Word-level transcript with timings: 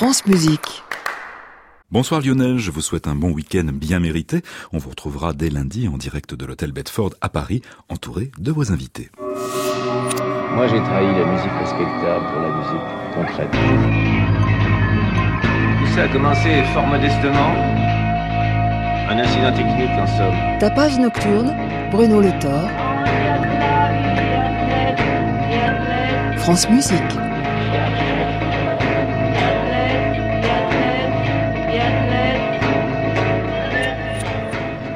France 0.00 0.24
Musique. 0.24 0.82
Bonsoir 1.90 2.22
Lionel, 2.22 2.56
je 2.56 2.70
vous 2.70 2.80
souhaite 2.80 3.06
un 3.06 3.14
bon 3.14 3.32
week-end 3.32 3.66
bien 3.70 4.00
mérité. 4.00 4.40
On 4.72 4.78
vous 4.78 4.88
retrouvera 4.88 5.34
dès 5.34 5.50
lundi 5.50 5.88
en 5.88 5.98
direct 5.98 6.34
de 6.34 6.46
l'hôtel 6.46 6.72
Bedford 6.72 7.10
à 7.20 7.28
Paris, 7.28 7.60
entouré 7.90 8.32
de 8.38 8.50
vos 8.50 8.72
invités. 8.72 9.10
Moi 10.54 10.68
j'ai 10.68 10.78
trahi 10.78 11.04
la 11.04 11.26
musique 11.26 11.52
respectable 11.52 12.24
pour 12.32 12.40
la 12.40 12.48
musique 12.56 12.86
concrète. 13.14 13.50
Tout 15.80 15.94
ça 15.94 16.04
a 16.04 16.08
commencé 16.08 16.62
fort 16.72 16.86
modestement. 16.86 17.54
Un 19.10 19.18
incident 19.18 19.52
technique 19.54 19.98
en 19.98 20.06
somme. 20.06 20.58
Tapage 20.60 20.98
nocturne, 20.98 21.54
Bruno 21.90 22.22
Le 22.22 22.30
Thor. 22.40 22.70
France 26.38 26.70
Musique. 26.70 27.29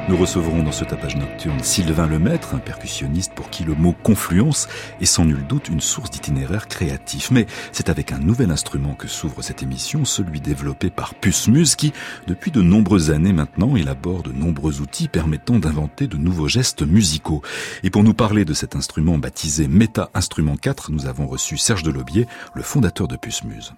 Nous 0.07 0.17
recevrons 0.17 0.61
dans 0.61 0.71
ce 0.71 0.85
tapage 0.85 1.15
nocturne 1.15 1.63
Sylvain 1.63 2.05
Lemaître, 2.05 2.53
un 2.53 2.59
percussionniste 2.59 3.33
pour 3.33 3.49
qui 3.49 3.63
le 3.63 3.73
mot 3.73 3.95
confluence 4.03 4.67
est 5.01 5.05
sans 5.05 5.25
nul 5.25 5.47
doute 5.47 5.67
une 5.67 5.81
source 5.81 6.11
d'itinéraire 6.11 6.67
créatif. 6.67 7.31
Mais 7.31 7.47
c'est 7.71 7.89
avec 7.89 8.11
un 8.11 8.19
nouvel 8.19 8.51
instrument 8.51 8.93
que 8.93 9.07
s'ouvre 9.07 9.41
cette 9.41 9.63
émission, 9.63 10.05
celui 10.05 10.41
développé 10.41 10.91
par 10.91 11.15
Pusmus 11.15 11.75
qui, 11.75 11.91
depuis 12.27 12.51
de 12.51 12.61
nombreuses 12.61 13.09
années 13.09 13.33
maintenant, 13.33 13.75
élabore 13.75 14.21
de 14.21 14.31
nombreux 14.31 14.79
outils 14.79 15.07
permettant 15.07 15.57
d'inventer 15.57 16.05
de 16.05 16.17
nouveaux 16.17 16.47
gestes 16.47 16.83
musicaux. 16.83 17.41
Et 17.81 17.89
pour 17.89 18.03
nous 18.03 18.13
parler 18.13 18.45
de 18.45 18.53
cet 18.53 18.75
instrument 18.75 19.17
baptisé 19.17 19.67
Meta 19.67 20.11
Instrument 20.13 20.55
4, 20.55 20.91
nous 20.91 21.07
avons 21.07 21.25
reçu 21.25 21.57
Serge 21.57 21.81
Delobier, 21.81 22.27
le 22.53 22.61
fondateur 22.61 23.07
de 23.07 23.15
Pusmus. 23.15 23.71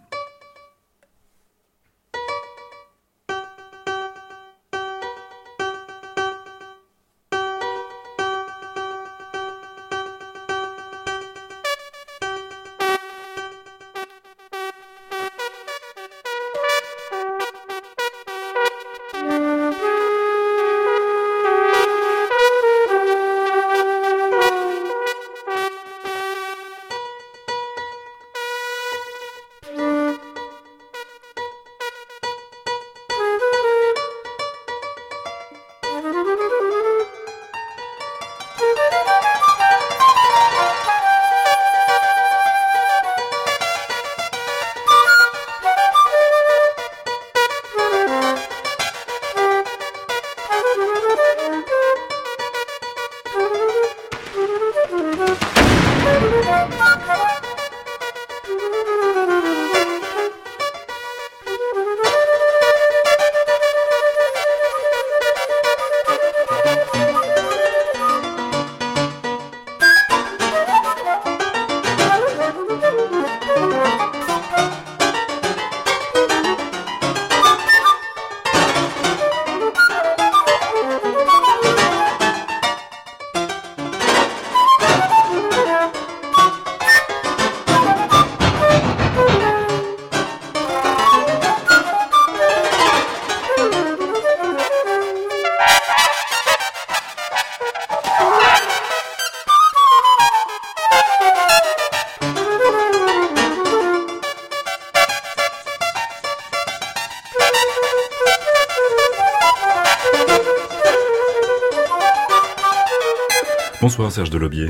Bonsoir 113.98 114.12
Serge 114.12 114.30
Delobier. 114.30 114.68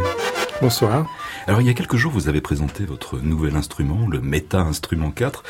Bonsoir. 0.62 1.06
Alors 1.48 1.60
il 1.60 1.68
y 1.68 1.70
a 1.70 1.74
quelques 1.74 1.98
jours, 1.98 2.14
vous 2.14 2.30
avez 2.30 2.40
présenté 2.40 2.86
votre 2.86 3.20
nouvel 3.20 3.58
instrument, 3.58 4.08
le 4.10 4.22
Meta 4.22 4.62
Instrument 4.62 5.12
4. 5.12 5.44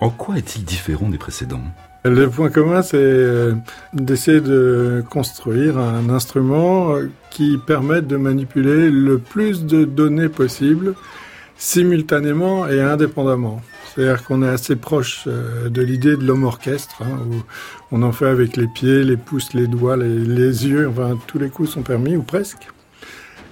En 0.00 0.10
quoi 0.10 0.38
est-il 0.38 0.64
différent 0.64 1.08
des 1.08 1.18
précédents? 1.18 1.62
Le 2.04 2.28
point 2.28 2.50
commun, 2.50 2.82
c'est 2.82 2.96
euh, 2.96 3.54
d'essayer 3.92 4.40
de 4.40 5.04
construire 5.08 5.78
un 5.78 6.10
instrument 6.10 6.96
euh, 6.96 7.12
qui 7.30 7.58
permette 7.64 8.08
de 8.08 8.16
manipuler 8.16 8.90
le 8.90 9.18
plus 9.18 9.66
de 9.66 9.84
données 9.84 10.28
possible 10.28 10.96
simultanément 11.56 12.66
et 12.66 12.80
indépendamment. 12.80 13.62
C'est-à-dire 13.94 14.24
qu'on 14.24 14.42
est 14.42 14.48
assez 14.48 14.74
proche 14.74 15.28
euh, 15.28 15.68
de 15.68 15.80
l'idée 15.80 16.16
de 16.16 16.24
l'homme 16.24 16.42
orchestre, 16.42 17.02
hein, 17.02 17.20
où 17.30 17.36
on 17.92 18.02
en 18.02 18.10
fait 18.10 18.26
avec 18.26 18.56
les 18.56 18.66
pieds, 18.66 19.04
les 19.04 19.16
pouces, 19.16 19.54
les 19.54 19.68
doigts, 19.68 19.96
les, 19.96 20.08
les 20.08 20.66
yeux, 20.66 20.88
enfin 20.88 21.16
tous 21.28 21.38
les 21.38 21.50
coups 21.50 21.70
sont 21.70 21.82
permis, 21.82 22.16
ou 22.16 22.24
presque. 22.24 22.71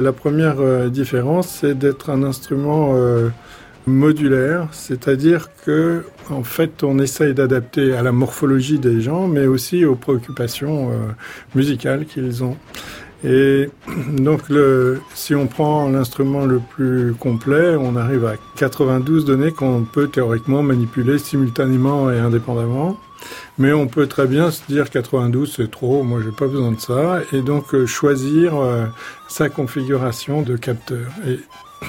La 0.01 0.15
première 0.15 0.61
euh, 0.61 0.89
différence, 0.89 1.59
c'est 1.61 1.75
d'être 1.79 2.09
un 2.09 2.23
instrument 2.23 2.93
euh, 2.95 3.29
modulaire, 3.87 4.69
c'est-à-dire 4.73 5.51
que 5.67 6.05
en 6.31 6.43
fait, 6.43 6.83
on 6.83 6.99
essaye 6.99 7.35
d'adapter 7.35 7.93
à 7.93 8.03
la 8.03 8.11
morphologie 8.11 8.79
des 8.79 9.03
gens, 9.03 9.27
mais 9.27 9.47
aussi 9.47 9.85
aux 9.85 9.97
préoccupations 9.97 10.89
euh, 10.89 10.95
musicales 11.55 12.07
qu'ils 12.07 12.43
ont. 12.43 12.57
Et 13.25 13.69
donc, 14.09 14.49
le, 14.49 15.03
si 15.15 15.35
on 15.35 15.47
prend 15.47 15.91
l'instrument 15.91 16.47
le 16.47 16.61
plus 16.61 17.13
complet, 17.13 17.77
on 17.79 17.95
arrive 17.95 18.25
à 18.25 18.37
92 18.57 19.27
données 19.27 19.53
qu'on 19.53 19.85
peut 19.85 20.09
théoriquement 20.09 20.63
manipuler 20.63 21.19
simultanément 21.19 22.11
et 22.11 22.19
indépendamment. 22.19 22.99
Mais 23.61 23.75
on 23.75 23.89
peut 23.89 24.07
très 24.07 24.27
bien 24.27 24.51
se 24.51 24.63
dire 24.69 24.89
92 24.89 25.53
c'est 25.55 25.71
trop, 25.71 26.03
moi 26.03 26.21
j'ai 26.25 26.31
pas 26.31 26.47
besoin 26.47 26.73
de 26.73 26.81
ça, 26.81 27.21
et 27.31 27.43
donc 27.43 27.75
euh, 27.75 27.85
choisir 27.85 28.57
euh, 28.57 28.87
sa 29.29 29.51
configuration 29.51 30.41
de 30.41 30.57
capteur. 30.57 31.11
Et 31.27 31.39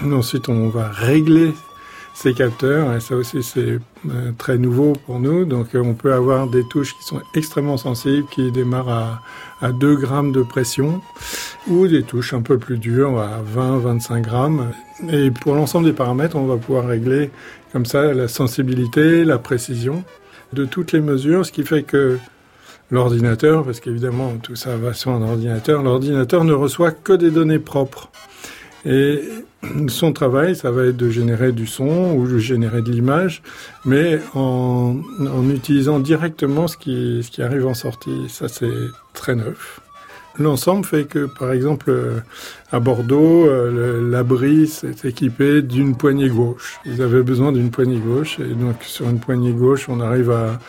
ensuite 0.11 0.49
on 0.49 0.67
va 0.67 0.89
régler 0.89 1.53
ces 2.13 2.33
capteurs, 2.33 2.93
et 2.93 2.99
ça 2.99 3.15
aussi 3.15 3.41
c'est 3.41 3.79
euh, 4.09 4.31
très 4.37 4.57
nouveau 4.57 4.97
pour 5.05 5.21
nous. 5.21 5.45
Donc 5.45 5.67
on 5.73 5.93
peut 5.93 6.11
avoir 6.11 6.47
des 6.47 6.67
touches 6.67 6.93
qui 6.97 7.05
sont 7.05 7.21
extrêmement 7.35 7.77
sensibles, 7.77 8.27
qui 8.29 8.51
démarrent 8.51 8.89
à, 8.89 9.21
à 9.61 9.71
2 9.71 9.95
grammes 9.95 10.33
de 10.33 10.41
pression, 10.43 11.01
ou 11.69 11.87
des 11.87 12.03
touches 12.03 12.33
un 12.33 12.41
peu 12.41 12.57
plus 12.57 12.79
dures, 12.79 13.17
à 13.17 13.41
20-25 13.57 14.19
grammes. 14.19 14.73
Et 15.09 15.31
pour 15.31 15.55
l'ensemble 15.55 15.85
des 15.85 15.93
paramètres, 15.93 16.35
on 16.35 16.47
va 16.47 16.57
pouvoir 16.57 16.85
régler 16.85 17.31
comme 17.71 17.85
ça 17.85 18.13
la 18.13 18.27
sensibilité, 18.27 19.23
la 19.23 19.37
précision 19.37 20.03
de 20.53 20.65
toutes 20.65 20.91
les 20.91 21.01
mesures, 21.01 21.45
ce 21.45 21.51
qui 21.51 21.63
fait 21.63 21.83
que 21.83 22.17
l'ordinateur, 22.89 23.63
parce 23.63 23.79
qu'évidemment 23.79 24.33
tout 24.41 24.55
ça 24.55 24.75
va 24.75 24.93
sur 24.93 25.11
un 25.11 25.21
ordinateur, 25.21 25.81
l'ordinateur 25.81 26.43
ne 26.43 26.53
reçoit 26.53 26.91
que 26.91 27.13
des 27.13 27.31
données 27.31 27.59
propres. 27.59 28.09
Et 28.85 29.21
son 29.89 30.11
travail, 30.11 30.55
ça 30.55 30.71
va 30.71 30.85
être 30.85 30.97
de 30.97 31.09
générer 31.09 31.51
du 31.51 31.67
son 31.67 32.13
ou 32.15 32.27
de 32.27 32.39
générer 32.39 32.81
de 32.81 32.91
l'image, 32.91 33.43
mais 33.85 34.19
en, 34.33 34.97
utilisant 35.49 35.99
directement 35.99 36.67
ce 36.67 36.77
qui 36.77 37.41
arrive 37.41 37.67
en 37.67 37.75
sortie. 37.75 38.27
Ça, 38.27 38.47
c'est 38.47 38.71
très 39.13 39.35
neuf. 39.35 39.79
L'ensemble 40.39 40.85
fait 40.85 41.05
que, 41.05 41.25
par 41.25 41.51
exemple, 41.51 41.91
à 42.71 42.79
Bordeaux, 42.79 43.45
euh, 43.47 44.09
l'abri 44.09 44.67
s'est 44.67 44.95
équipé 45.03 45.61
d'une 45.61 45.95
poignée 45.95 46.29
gauche. 46.29 46.79
Ils 46.85 47.01
avaient 47.01 47.23
besoin 47.23 47.51
d'une 47.51 47.69
poignée 47.69 47.99
gauche, 47.99 48.39
et 48.39 48.53
donc 48.53 48.83
sur 48.83 49.09
une 49.09 49.19
poignée 49.19 49.51
gauche, 49.51 49.89
on 49.89 49.99
arrive 49.99 50.31
à 50.31 50.59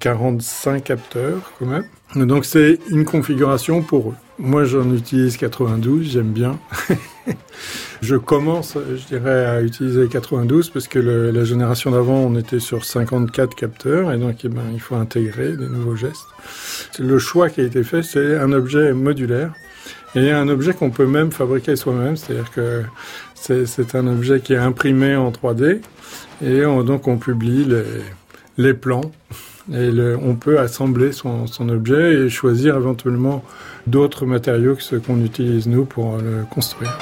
45 0.00 0.84
capteurs 0.84 1.52
quand 1.58 1.66
même. 1.66 1.84
Donc 2.26 2.44
c'est 2.44 2.78
une 2.90 3.04
configuration 3.04 3.82
pour 3.82 4.10
eux. 4.10 4.25
Moi, 4.38 4.64
j'en 4.64 4.92
utilise 4.92 5.38
92, 5.38 6.10
j'aime 6.12 6.32
bien. 6.32 6.58
je 8.02 8.16
commence, 8.16 8.76
je 8.76 9.06
dirais, 9.06 9.46
à 9.46 9.62
utiliser 9.62 10.08
92 10.08 10.68
parce 10.68 10.88
que 10.88 10.98
la 10.98 11.44
génération 11.44 11.90
d'avant, 11.90 12.18
on 12.18 12.36
était 12.36 12.60
sur 12.60 12.84
54 12.84 13.54
capteurs 13.54 14.12
et 14.12 14.18
donc 14.18 14.44
eh 14.44 14.48
ben, 14.48 14.62
il 14.74 14.80
faut 14.80 14.94
intégrer 14.94 15.56
des 15.56 15.68
nouveaux 15.68 15.96
gestes. 15.96 16.26
Le 16.98 17.18
choix 17.18 17.48
qui 17.48 17.62
a 17.62 17.64
été 17.64 17.82
fait, 17.82 18.02
c'est 18.02 18.36
un 18.36 18.52
objet 18.52 18.92
modulaire 18.92 19.54
et 20.14 20.32
un 20.32 20.48
objet 20.48 20.74
qu'on 20.74 20.90
peut 20.90 21.06
même 21.06 21.32
fabriquer 21.32 21.74
soi-même, 21.74 22.16
c'est-à-dire 22.18 22.50
que 22.50 22.82
c'est 23.34 23.94
un 23.94 24.06
objet 24.06 24.40
qui 24.40 24.52
est 24.52 24.58
imprimé 24.58 25.16
en 25.16 25.30
3D 25.30 25.80
et 26.44 26.66
on, 26.66 26.82
donc 26.82 27.08
on 27.08 27.16
publie 27.16 27.66
les 28.58 28.74
plans 28.74 29.12
et 29.72 29.90
on 30.22 30.36
peut 30.36 30.58
assembler 30.58 31.12
son, 31.12 31.46
son, 31.46 31.68
objet 31.68 32.14
et 32.14 32.28
choisir 32.28 32.76
éventuellement 32.76 33.42
d'autres 33.86 34.26
matériaux 34.26 34.76
que 34.76 34.82
ceux 34.82 35.00
qu'on 35.00 35.20
utilise 35.24 35.66
nous 35.66 35.84
pour 35.84 36.18
le 36.18 36.44
construire. 36.48 36.96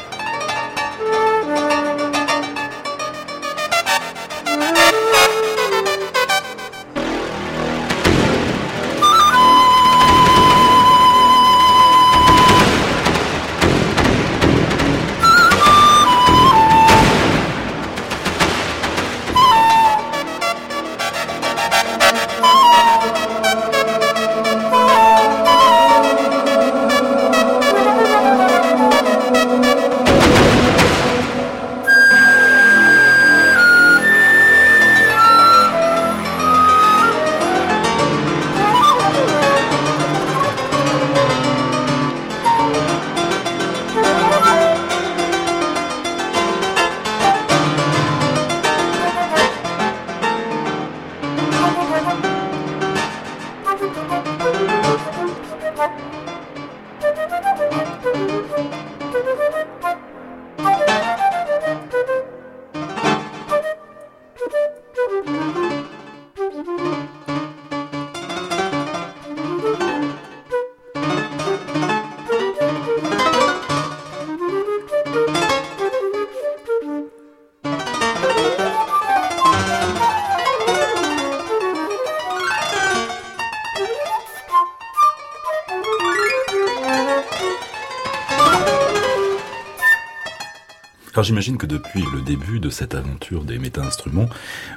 J'imagine 91.24 91.56
que 91.56 91.64
depuis 91.64 92.04
le 92.14 92.20
début 92.20 92.60
de 92.60 92.68
cette 92.68 92.94
aventure 92.94 93.44
des 93.44 93.58
méta-instruments, 93.58 94.28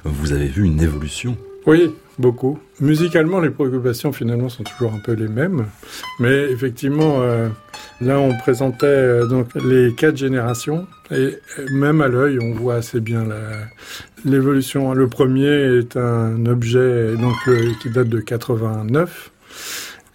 vous 0.06 0.32
avez 0.32 0.48
vu 0.48 0.64
une 0.64 0.80
évolution. 0.80 1.36
Oui, 1.66 1.94
beaucoup. 2.18 2.58
Musicalement, 2.80 3.42
les 3.42 3.50
préoccupations 3.50 4.14
finalement 4.14 4.48
sont 4.48 4.64
toujours 4.64 4.94
un 4.94 5.00
peu 5.00 5.12
les 5.12 5.28
mêmes, 5.28 5.66
mais 6.22 6.50
effectivement, 6.50 7.18
euh, 7.20 7.50
là 8.00 8.18
on 8.18 8.34
présentait 8.38 8.86
euh, 8.86 9.26
donc 9.26 9.50
les 9.56 9.94
quatre 9.94 10.16
générations 10.16 10.88
et 11.12 11.38
même 11.70 12.00
à 12.00 12.08
l'œil, 12.08 12.40
on 12.42 12.54
voit 12.54 12.76
assez 12.76 13.02
bien 13.02 13.26
l'évolution. 14.24 14.94
Le 14.94 15.10
premier 15.10 15.80
est 15.80 15.98
un 15.98 16.46
objet 16.46 17.18
donc 17.18 17.36
qui 17.82 17.90
date 17.90 18.08
de 18.08 18.22
89 18.22 19.32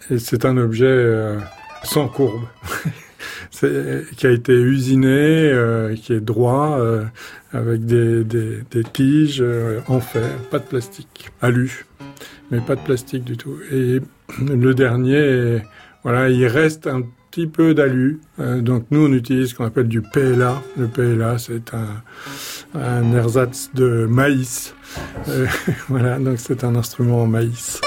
et 0.09 0.17
c'est 0.17 0.45
un 0.45 0.57
objet 0.57 0.85
euh, 0.87 1.37
sans 1.83 2.07
courbe. 2.07 2.41
Qui 4.17 4.27
a 4.27 4.31
été 4.31 4.53
usiné, 4.53 5.09
euh, 5.09 5.95
qui 5.95 6.13
est 6.13 6.19
droit, 6.19 6.77
euh, 6.79 7.03
avec 7.51 7.85
des, 7.85 8.23
des, 8.23 8.83
tiges 8.91 9.41
euh, 9.41 9.79
en 9.87 9.99
fer, 9.99 10.29
pas 10.51 10.59
de 10.59 10.65
plastique, 10.65 11.29
alu, 11.41 11.85
mais 12.51 12.59
pas 12.59 12.75
de 12.75 12.81
plastique 12.81 13.23
du 13.23 13.37
tout. 13.37 13.57
Et 13.71 13.99
le 14.39 14.73
dernier, 14.73 15.61
voilà, 16.03 16.29
il 16.29 16.45
reste 16.47 16.87
un 16.87 17.03
petit 17.31 17.47
peu 17.47 17.73
d'alu. 17.73 18.19
Donc 18.37 18.85
nous, 18.91 19.07
on 19.07 19.13
utilise 19.13 19.49
ce 19.49 19.55
qu'on 19.55 19.65
appelle 19.65 19.87
du 19.87 20.01
PLA. 20.01 20.61
Le 20.77 20.87
PLA, 20.87 21.37
c'est 21.37 21.73
un, 21.73 22.79
un 22.79 23.13
ersatz 23.13 23.71
de 23.73 24.05
maïs. 24.05 24.75
Voilà, 25.89 26.19
donc 26.19 26.37
c'est 26.37 26.63
un 26.63 26.75
instrument 26.75 27.23
en 27.23 27.27
maïs. 27.27 27.81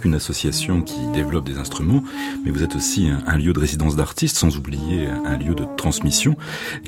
Qu'une 0.00 0.14
association 0.14 0.82
qui 0.82 0.98
développe 1.12 1.44
des 1.44 1.58
instruments, 1.58 2.02
mais 2.44 2.50
vous 2.50 2.62
êtes 2.62 2.74
aussi 2.76 3.08
un, 3.26 3.36
lieu 3.36 3.52
de 3.52 3.60
résidence 3.60 3.96
d'artistes, 3.96 4.36
sans 4.36 4.56
oublier 4.56 5.08
un 5.24 5.36
lieu 5.36 5.54
de 5.54 5.64
transmission, 5.76 6.36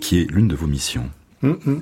qui 0.01 0.21
est 0.21 0.31
l'une 0.31 0.49
de 0.49 0.57
vos 0.57 0.67
missions. 0.67 1.09
Mm 1.43 1.53
-hmm. 1.53 1.81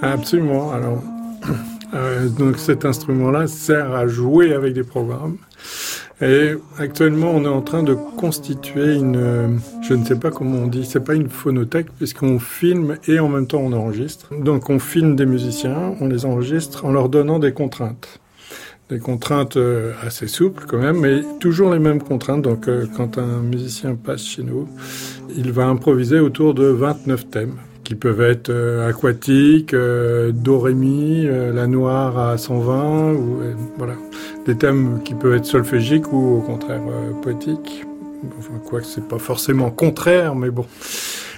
Absolument. 0.00 0.72
Alors, 0.72 1.02
euh, 1.94 2.28
donc 2.28 2.58
cet 2.58 2.84
instrument-là 2.84 3.46
sert 3.46 3.90
à 3.92 4.06
jouer 4.06 4.54
avec 4.54 4.72
des 4.74 4.84
programmes. 4.84 5.36
Et 6.20 6.54
actuellement, 6.78 7.32
on 7.34 7.42
est 7.44 7.48
en 7.48 7.62
train 7.62 7.82
de 7.82 7.94
constituer 8.16 8.94
une, 8.94 9.60
je 9.82 9.94
ne 9.94 10.04
sais 10.04 10.14
pas 10.24 10.30
comment 10.30 10.58
on 10.58 10.68
dit, 10.68 10.84
c'est 10.84 11.04
pas 11.04 11.14
une 11.14 11.28
phonothèque 11.28 11.90
puisqu'on 11.98 12.38
filme 12.38 12.96
et 13.08 13.18
en 13.18 13.28
même 13.28 13.48
temps 13.48 13.58
on 13.60 13.72
enregistre. 13.72 14.32
Donc 14.48 14.70
on 14.70 14.78
filme 14.78 15.16
des 15.16 15.26
musiciens, 15.26 15.96
on 16.00 16.06
les 16.06 16.24
enregistre 16.24 16.84
en 16.84 16.92
leur 16.92 17.08
donnant 17.08 17.40
des 17.40 17.52
contraintes 17.52 18.20
des 18.92 18.98
contraintes 18.98 19.56
euh, 19.56 19.92
assez 20.06 20.28
souples 20.28 20.64
quand 20.66 20.78
même, 20.78 21.00
mais 21.00 21.22
toujours 21.40 21.72
les 21.72 21.78
mêmes 21.78 22.02
contraintes. 22.02 22.42
Donc 22.42 22.68
euh, 22.68 22.86
quand 22.96 23.18
un 23.18 23.40
musicien 23.40 23.94
passe 23.94 24.24
chez 24.24 24.42
nous, 24.42 24.68
il 25.36 25.52
va 25.52 25.66
improviser 25.66 26.20
autour 26.20 26.54
de 26.54 26.64
29 26.64 27.30
thèmes 27.30 27.56
qui 27.84 27.94
peuvent 27.94 28.20
être 28.20 28.50
euh, 28.50 28.88
aquatiques, 28.88 29.74
euh, 29.74 30.32
do 30.32 30.58
ré 30.58 30.74
mi, 30.74 31.26
euh, 31.26 31.52
la 31.52 31.66
noire 31.66 32.18
à 32.18 32.38
120, 32.38 33.12
ou 33.14 33.40
voilà, 33.76 33.94
des 34.46 34.56
thèmes 34.56 35.02
qui 35.04 35.14
peuvent 35.14 35.34
être 35.34 35.46
solfégiques 35.46 36.12
ou 36.12 36.38
au 36.38 36.40
contraire 36.40 36.80
poétiques. 37.22 37.84
Enfin, 38.38 38.54
quoi 38.64 38.80
que 38.80 38.86
c'est 38.86 39.06
pas 39.06 39.18
forcément 39.18 39.70
contraire, 39.70 40.34
mais 40.34 40.50
bon. 40.50 40.64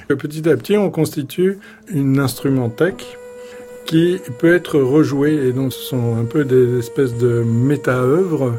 Petit 0.08 0.48
à 0.48 0.56
petit, 0.56 0.76
on 0.76 0.90
constitue 0.90 1.58
une 1.88 2.18
instrumenthèque 2.18 3.16
qui 3.94 4.20
peut 4.40 4.52
être 4.52 4.80
rejoué. 4.80 5.34
Et 5.34 5.52
donc, 5.52 5.72
ce 5.72 5.78
sont 5.78 6.16
un 6.16 6.24
peu 6.24 6.44
des 6.44 6.80
espèces 6.80 7.16
de 7.16 7.44
méta-œuvres 7.44 8.54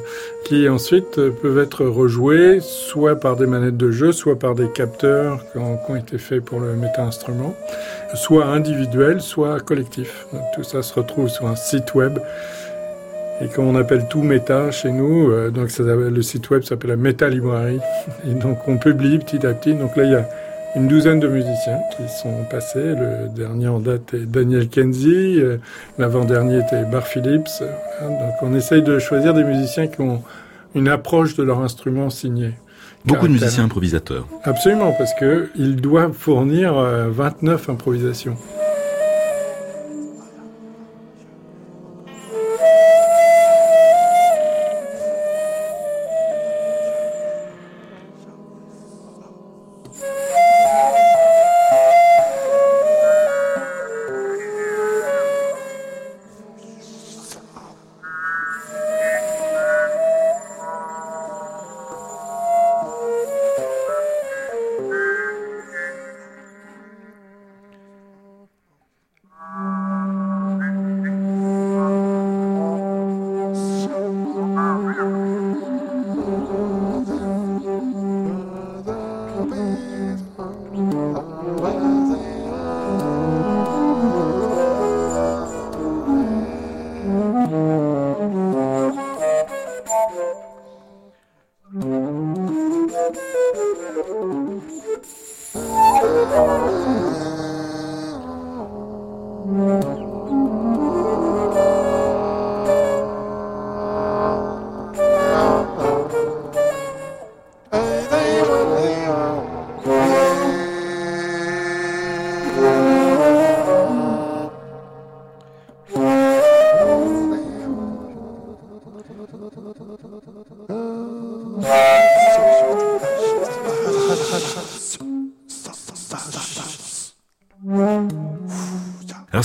qui 0.46 0.70
ensuite 0.70 1.20
peuvent 1.30 1.58
être 1.58 1.84
rejouées 1.84 2.60
soit 2.62 3.20
par 3.20 3.36
des 3.36 3.46
manettes 3.46 3.76
de 3.76 3.92
jeu, 3.92 4.14
soit 4.14 4.40
par 4.40 4.56
des 4.56 4.70
capteurs 4.70 5.44
qui 5.52 5.58
ont, 5.58 5.78
qui 5.86 5.98
été 5.98 6.18
faits 6.20 6.40
pour 6.40 6.62
le 6.62 6.76
méta-instrument, 6.76 7.54
soit 8.14 8.46
individuels, 8.46 9.20
soit 9.20 9.60
collectifs. 9.60 10.26
Donc, 10.32 10.44
tout 10.56 10.64
ça 10.64 10.82
se 10.82 10.94
retrouve 10.94 11.28
sur 11.28 11.48
un 11.48 11.58
site 11.58 11.94
web. 11.96 12.18
Et 13.42 13.50
comme 13.50 13.68
on 13.68 13.76
appelle 13.76 14.08
tout 14.10 14.22
méta 14.22 14.72
chez 14.72 14.94
nous, 14.94 15.30
euh, 15.30 15.50
donc 15.50 15.68
le 15.78 16.22
site 16.22 16.50
web 16.50 16.64
s'appelle 16.64 16.92
la 16.92 16.96
Meta 16.96 17.28
Library. 17.28 17.82
Et 18.26 18.34
donc 18.36 18.66
on 18.70 18.78
publie 18.78 19.20
petit 19.20 19.46
à 19.46 19.54
petit. 19.54 19.74
Donc 19.74 19.98
là, 19.98 20.06
il 20.06 20.12
y 20.12 20.16
a 20.16 20.30
une 20.76 20.88
douzaine 20.88 21.20
de 21.20 21.28
musiciens 21.28 21.80
qui 21.96 22.04
sont 22.10 22.44
passés. 22.50 22.96
Le 22.96 23.30
dernier 23.30 23.68
en 23.68 23.80
date 23.80 24.14
est 24.14 24.26
Daniel 24.26 24.68
Kenzie, 24.68 25.40
euh, 25.40 25.58
l'avant-dernier 25.98 26.60
était 26.60 26.84
Bar 26.84 27.08
Phillips. 27.08 27.64
Donc 28.02 28.34
on 28.42 28.54
essaye 28.54 28.82
de 28.82 29.00
choisir 29.00 29.34
des 29.34 29.44
musiciens 29.44 29.88
qui 29.88 30.02
ont 30.02 30.22
une 30.74 30.90
approche 30.90 31.36
de 31.36 31.44
leur 31.44 31.62
instrument 31.62 32.10
signé. 32.10 32.52
Beaucoup 33.06 33.28
de 33.28 33.34
musiciens 33.34 33.66
improvisateurs. 33.66 34.28
Absolument, 34.44 34.92
parce 34.92 35.14
qu'ils 35.14 35.76
doivent 35.76 36.14
fournir 36.14 36.74
29 36.74 37.70
euh, 37.70 37.72
improvisations. 37.72 38.36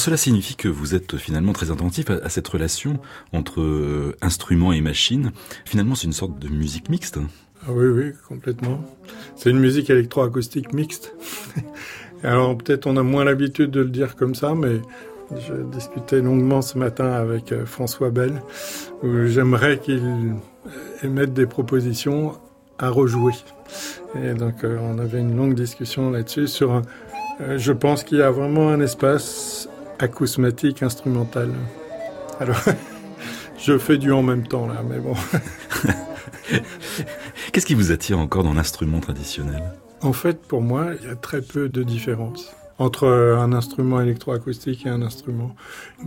Cela 0.00 0.16
signifie 0.16 0.56
que 0.56 0.68
vous 0.68 0.94
êtes 0.94 1.16
finalement 1.18 1.52
très 1.52 1.70
attentif 1.70 2.10
à, 2.10 2.28
cette 2.28 2.48
relation 2.48 2.98
entre 3.32 3.60
euh, 3.60 4.16
instruments 4.22 4.72
et 4.72 4.80
machines. 4.80 5.30
Finalement, 5.64 5.94
c'est 5.94 6.06
une 6.06 6.12
sorte 6.12 6.38
de 6.38 6.48
musique 6.48 6.88
mixte. 6.88 7.18
Ah 7.66 7.72
oui, 7.72 7.86
oui, 7.86 8.12
complètement. 8.26 8.82
C'est 9.36 9.50
une 9.50 9.58
musique 9.58 9.90
électroacoustique 9.90 10.72
mixte. 10.72 11.14
Alors 12.22 12.56
peut-être 12.56 12.86
on 12.86 12.96
a 12.96 13.02
moins 13.02 13.24
l'habitude 13.24 13.70
de 13.70 13.80
le 13.80 13.88
dire 13.88 14.16
comme 14.16 14.34
ça, 14.34 14.54
mais 14.54 14.80
je 15.30 15.54
discutais 15.70 16.20
longuement 16.20 16.62
ce 16.62 16.78
matin 16.78 17.12
avec 17.12 17.52
euh, 17.52 17.66
François 17.66 18.10
Bell, 18.10 18.42
où 19.02 19.26
j'aimerais 19.26 19.78
qu'il 19.78 20.34
émette 21.02 21.32
des 21.34 21.46
propositions 21.46 22.38
à 22.78 22.88
rejouer. 22.88 23.34
Et 24.22 24.34
donc 24.34 24.64
euh, 24.64 24.78
on 24.82 24.98
avait 24.98 25.20
une 25.20 25.36
longue 25.36 25.54
discussion 25.54 26.10
là-dessus 26.10 26.46
sur 26.46 26.72
un, 26.72 26.82
je 27.56 27.72
pense 27.72 28.04
qu'il 28.04 28.18
y 28.18 28.22
a 28.22 28.30
vraiment 28.30 28.70
un 28.70 28.80
espace 28.80 29.49
acousmatique 30.00 30.82
instrumentale. 30.82 31.52
Alors, 32.40 32.60
je 33.58 33.78
fais 33.78 33.98
du 33.98 34.12
en 34.12 34.22
même 34.22 34.46
temps 34.46 34.66
là, 34.66 34.82
mais 34.88 34.98
bon. 34.98 35.14
Qu'est-ce 37.52 37.66
qui 37.66 37.74
vous 37.74 37.92
attire 37.92 38.18
encore 38.18 38.42
dans 38.42 38.54
l'instrument 38.54 39.00
traditionnel? 39.00 39.62
En 40.02 40.12
fait, 40.12 40.40
pour 40.40 40.62
moi, 40.62 40.88
il 41.00 41.08
y 41.08 41.10
a 41.10 41.14
très 41.14 41.42
peu 41.42 41.68
de 41.68 41.82
différence 41.82 42.54
entre 42.78 43.06
un 43.06 43.52
instrument 43.52 44.00
électroacoustique 44.00 44.86
et 44.86 44.88
un 44.88 45.02
instrument. 45.02 45.54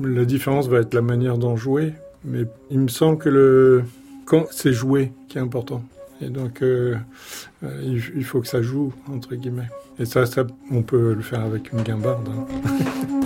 La 0.02 0.26
différence 0.26 0.68
va 0.68 0.80
être 0.80 0.96
la 0.96 1.04
manière 1.04 1.38
d'en 1.38 1.56
jouer, 1.56 1.94
mais 2.26 2.46
il 2.72 2.80
me 2.80 2.88
semble 2.88 3.20
que 3.20 3.30
le 3.30 3.84
quand 4.26 4.48
c'est 4.52 4.74
joué 4.74 5.12
qui 5.30 5.38
est 5.38 5.42
important. 5.42 5.84
Et 6.22 6.30
donc, 6.30 6.62
euh, 6.62 6.96
euh, 7.64 8.00
il 8.16 8.24
faut 8.24 8.40
que 8.40 8.48
ça 8.48 8.62
joue, 8.62 8.94
entre 9.12 9.36
guillemets. 9.36 9.68
Et 10.00 10.06
ça, 10.06 10.26
ça 10.26 10.46
on 10.72 10.82
peut 10.82 11.14
le 11.14 11.22
faire 11.22 11.42
avec 11.42 11.72
une 11.72 11.82
guimbarde. 11.82 12.28
Hein. 12.30 13.20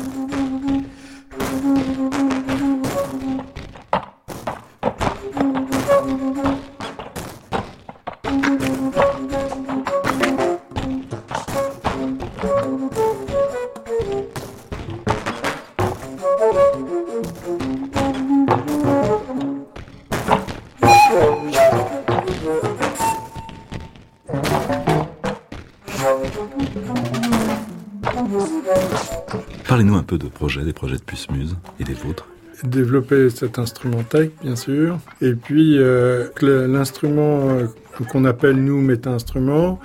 peu 30.07 30.17
de 30.17 30.27
projets, 30.27 30.63
des 30.63 30.73
projets 30.73 30.97
de 30.97 31.03
Puce-Muse 31.03 31.57
et 31.79 31.83
des 31.83 31.93
vôtres. 31.93 32.27
Développer 32.63 33.29
cet 33.29 33.59
instrument 33.59 34.01
tech, 34.01 34.31
bien 34.41 34.55
sûr, 34.55 34.97
et 35.21 35.33
puis 35.33 35.77
euh, 35.77 36.29
l'instrument 36.41 37.49
euh, 37.49 37.67
qu'on 38.09 38.25
appelle 38.25 38.55
nous 38.55 38.81
méta-instrument, 38.81 39.79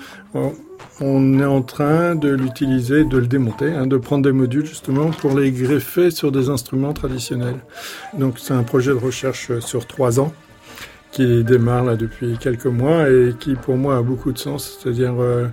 on 1.00 1.38
est 1.38 1.45
en 1.45 1.61
train 1.62 2.14
de 2.14 2.31
l'utiliser, 2.31 3.05
de 3.05 3.19
le 3.19 3.26
démonter, 3.26 3.73
hein, 3.73 3.87
de 3.87 3.97
prendre 3.99 4.25
des 4.25 4.33
modules 4.33 4.64
justement 4.64 5.11
pour 5.11 5.38
les 5.38 5.50
greffer 5.50 6.11
sur 6.11 6.33
des 6.33 6.49
instruments 6.49 6.95
traditionnels. 6.95 7.59
Donc 8.17 8.38
c'est 8.38 8.55
un 8.55 8.62
projet 8.62 8.93
de 8.93 8.97
recherche 8.97 9.59
sur 9.61 9.87
trois 9.87 10.21
ans 10.21 10.33
qui 11.12 11.45
démarre 11.45 11.85
là 11.85 11.97
depuis 11.97 12.38
quelques 12.38 12.66
mois 12.66 13.09
et 13.09 13.35
qui 13.38 13.54
pour 13.54 13.76
moi 13.76 13.99
a 13.99 14.02
beaucoup 14.02 14.33
de 14.33 14.38
sens, 14.38 14.78
c'est-à-dire 14.81 15.14
euh, 15.21 15.47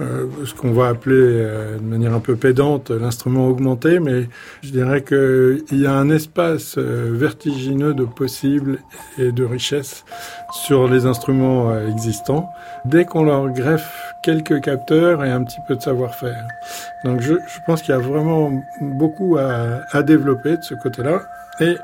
euh, 0.00 0.26
ce 0.44 0.54
qu'on 0.54 0.72
va 0.72 0.88
appeler 0.88 1.16
euh, 1.18 1.78
de 1.78 1.82
manière 1.82 2.12
un 2.12 2.20
peu 2.20 2.36
pédante 2.36 2.90
l'instrument 2.90 3.48
augmenté, 3.48 3.98
mais 3.98 4.28
je 4.62 4.70
dirais 4.70 5.02
qu'il 5.02 5.80
y 5.80 5.86
a 5.86 5.94
un 5.94 6.10
espace 6.10 6.76
vertigineux 6.78 7.94
de 7.94 8.04
possibles 8.04 8.78
et 9.18 9.32
de 9.32 9.44
richesses 9.44 10.04
sur 10.52 10.86
les 10.86 11.06
instruments 11.06 11.76
existants. 11.88 12.50
Dès 12.84 13.06
qu'on 13.06 13.24
leur 13.24 13.48
greffe 13.50 13.90
quelques 14.22 14.60
capteurs 14.60 15.24
et 15.24 15.30
un 15.30 15.42
petit 15.44 15.60
peu 15.66 15.76
de 15.76 15.82
savoir-faire. 15.82 16.44
Donc 17.04 17.20
je, 17.20 17.34
je 17.34 17.58
pense 17.66 17.80
qu'il 17.80 17.94
y 17.94 17.96
a 17.96 18.00
vraiment 18.00 18.52
beaucoup 18.80 19.38
à, 19.38 19.80
à 19.92 20.02
développer 20.02 20.56
de 20.56 20.62
ce 20.62 20.74
côté-là. 20.74 21.22
Et 21.60 21.64
euh, 21.64 21.76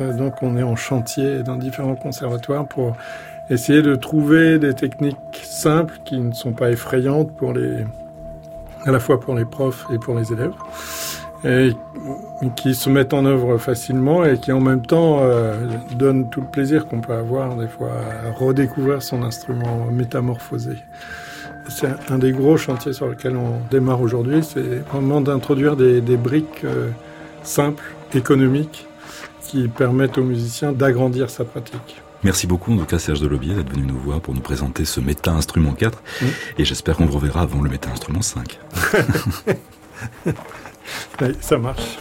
donc 0.00 0.42
on 0.42 0.56
est 0.56 0.62
en 0.62 0.76
chantier 0.76 1.42
dans 1.42 1.56
différents 1.56 1.96
conservatoires 1.96 2.66
pour 2.66 2.96
essayer 3.50 3.82
de 3.82 3.94
trouver 3.94 4.58
des 4.58 4.74
techniques 4.74 5.16
simples 5.42 5.94
qui 6.04 6.18
ne 6.18 6.32
sont 6.32 6.52
pas 6.52 6.70
effrayantes 6.70 7.30
à 8.84 8.90
la 8.90 9.00
fois 9.00 9.20
pour 9.20 9.34
les 9.34 9.44
profs 9.44 9.86
et 9.92 9.98
pour 9.98 10.14
les 10.18 10.32
élèves, 10.32 10.52
et 11.44 11.72
qui 12.56 12.74
se 12.74 12.90
mettent 12.90 13.14
en 13.14 13.24
œuvre 13.24 13.58
facilement 13.58 14.24
et 14.24 14.38
qui 14.38 14.52
en 14.52 14.60
même 14.60 14.84
temps 14.84 15.20
euh, 15.20 15.54
donnent 15.96 16.28
tout 16.28 16.40
le 16.40 16.46
plaisir 16.46 16.86
qu'on 16.86 17.00
peut 17.00 17.12
avoir 17.12 17.56
des 17.56 17.68
fois 17.68 17.90
à 18.24 18.32
redécouvrir 18.32 19.02
son 19.02 19.22
instrument 19.22 19.86
métamorphosé. 19.92 20.76
C'est 21.68 21.88
un 22.10 22.18
des 22.18 22.32
gros 22.32 22.56
chantiers 22.56 22.92
sur 22.92 23.08
lesquels 23.08 23.36
on 23.36 23.60
démarre 23.70 24.00
aujourd'hui, 24.00 24.42
c'est 24.42 24.84
vraiment 24.90 25.20
d'introduire 25.20 25.76
des, 25.76 26.00
briques 26.16 26.64
euh, 26.64 26.90
simples, 27.42 27.84
économiques, 28.14 28.86
qui 29.46 29.68
permettent 29.68 30.18
aux 30.18 30.24
musiciens 30.24 30.72
d'agrandir 30.72 31.30
sa 31.30 31.44
pratique. 31.44 32.02
Merci 32.24 32.46
beaucoup 32.46 32.72
en 32.72 32.78
tout 32.78 32.86
cas 32.86 32.98
Serge 32.98 33.20
Delobier 33.20 33.54
d'être 33.54 33.70
venu 33.70 33.86
nous 33.86 33.98
voir 33.98 34.20
pour 34.20 34.34
nous 34.34 34.40
présenter 34.40 34.84
ce 34.84 35.00
méta-instrument 35.00 35.72
4 35.72 36.02
et 36.58 36.64
j'espère 36.64 36.96
qu'on 36.96 37.06
vous 37.06 37.18
reverra 37.18 37.42
avant 37.42 37.62
le 37.62 37.70
méta-instrument 37.70 38.22
5. 38.22 38.58
oui, 40.26 41.36
ça 41.40 41.58
marche. 41.58 41.98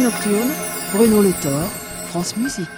Nocturne, 0.00 0.52
Bruno 0.92 1.20
Le 1.22 1.32
Thor, 1.32 1.68
France 2.08 2.36
Musique. 2.36 2.77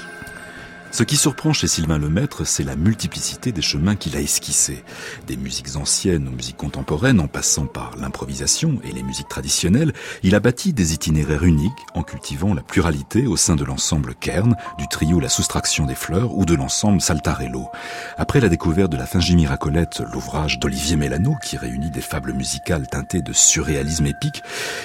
Ce 1.01 1.05
qui 1.05 1.17
surprend 1.17 1.55
chez 1.55 1.67
Sylvain 1.67 1.97
Lemaître, 1.97 2.47
c'est 2.47 2.63
la 2.63 2.77
multiplicité 2.77 3.53
des 3.53 3.63
chemins 3.63 3.97
qu'il 3.97 4.19
a 4.19 4.21
esquissés. 4.21 4.85
Des 5.27 5.39
musiques 5.39 5.77
anciennes 5.77 6.29
aux 6.29 6.33
musiques 6.33 6.59
contemporaines, 6.59 7.21
en 7.21 7.27
passant 7.27 7.65
par 7.65 7.97
l'improvisation 7.97 8.79
et 8.85 8.93
les 8.93 9.03
musiques 9.03 9.31
traditionnelles, 9.31 9.95
il 10.23 10.35
a 10.35 10.41
bâti 10.41 10.75
des 10.75 10.93
itinéraires 10.93 11.45
uniques 11.45 11.73
en 11.95 12.03
cultivant 12.03 12.53
la 12.53 12.61
pluralité 12.61 13.27
au 13.27 13.39
sein 13.39 13.57
de 13.57 13.65
l'ensemble 13.65 14.15
Kern, 14.15 14.55
du 14.77 14.89
trio 14.89 15.21
La 15.21 15.31
Soustraction 15.31 15.87
des 15.87 15.95
Fleurs 15.95 16.37
ou 16.37 16.45
de 16.45 16.55
l'ensemble 16.55 17.01
Saltarello. 17.01 17.71
Après 18.19 18.41
la 18.41 18.51
découverte 18.51 18.93
de 18.93 18.99
la 18.99 19.07
Fingie 19.07 19.37
Miracolette, 19.37 20.03
l'ouvrage 20.13 20.59
d'Olivier 20.59 20.97
Mélano, 20.97 21.35
qui 21.43 21.57
réunit 21.57 21.91
des 21.91 22.03
fables 22.03 22.35
musicales 22.35 22.89
teintées 22.89 23.23
de 23.23 23.33
surréalisme 23.33 24.05
épique, 24.05 24.43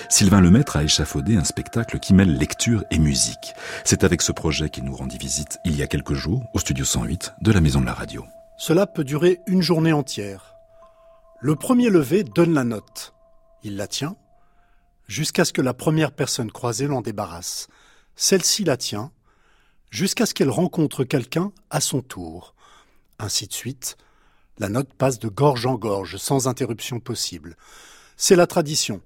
Sylvain 0.07 0.39
Lemaître 0.39 0.77
a 0.77 0.83
échafaudé 0.83 1.35
un 1.35 1.43
spectacle 1.43 1.99
qui 1.99 2.13
mêle 2.13 2.37
lecture 2.37 2.85
et 2.89 2.99
musique. 2.99 3.53
C'est 3.83 4.05
avec 4.05 4.21
ce 4.21 4.31
projet 4.31 4.69
qu'il 4.69 4.85
nous 4.85 4.95
rendit 4.95 5.17
visite 5.17 5.59
il 5.65 5.75
y 5.75 5.83
a 5.83 5.87
quelques 5.87 6.04
jours 6.13 6.43
au 6.53 6.59
studio 6.59 6.85
108 6.85 7.33
de 7.41 7.51
la 7.51 7.61
Maison 7.61 7.81
de 7.81 7.85
la 7.85 7.93
Radio. 7.93 8.23
Cela 8.57 8.85
peut 8.85 9.03
durer 9.03 9.39
une 9.47 9.61
journée 9.61 9.93
entière. 9.93 10.55
Le 11.41 11.55
premier 11.55 11.89
levé 11.89 12.23
donne 12.23 12.53
la 12.53 12.63
note. 12.63 13.13
Il 13.63 13.75
la 13.77 13.87
tient 13.87 14.15
jusqu'à 15.07 15.45
ce 15.45 15.53
que 15.53 15.61
la 15.61 15.73
première 15.73 16.11
personne 16.11 16.51
croisée 16.51 16.87
l'en 16.87 17.01
débarrasse. 17.01 17.67
Celle-ci 18.15 18.63
la 18.63 18.77
tient 18.77 19.11
jusqu'à 19.89 20.25
ce 20.25 20.33
qu'elle 20.33 20.49
rencontre 20.49 21.03
quelqu'un 21.03 21.51
à 21.69 21.81
son 21.81 22.01
tour. 22.01 22.53
Ainsi 23.17 23.47
de 23.47 23.53
suite, 23.53 23.97
la 24.59 24.69
note 24.69 24.93
passe 24.93 25.19
de 25.19 25.27
gorge 25.27 25.65
en 25.65 25.75
gorge 25.75 26.17
sans 26.17 26.47
interruption 26.47 26.99
possible. 26.99 27.57
C'est 28.17 28.35
la 28.35 28.47
tradition. 28.47 29.01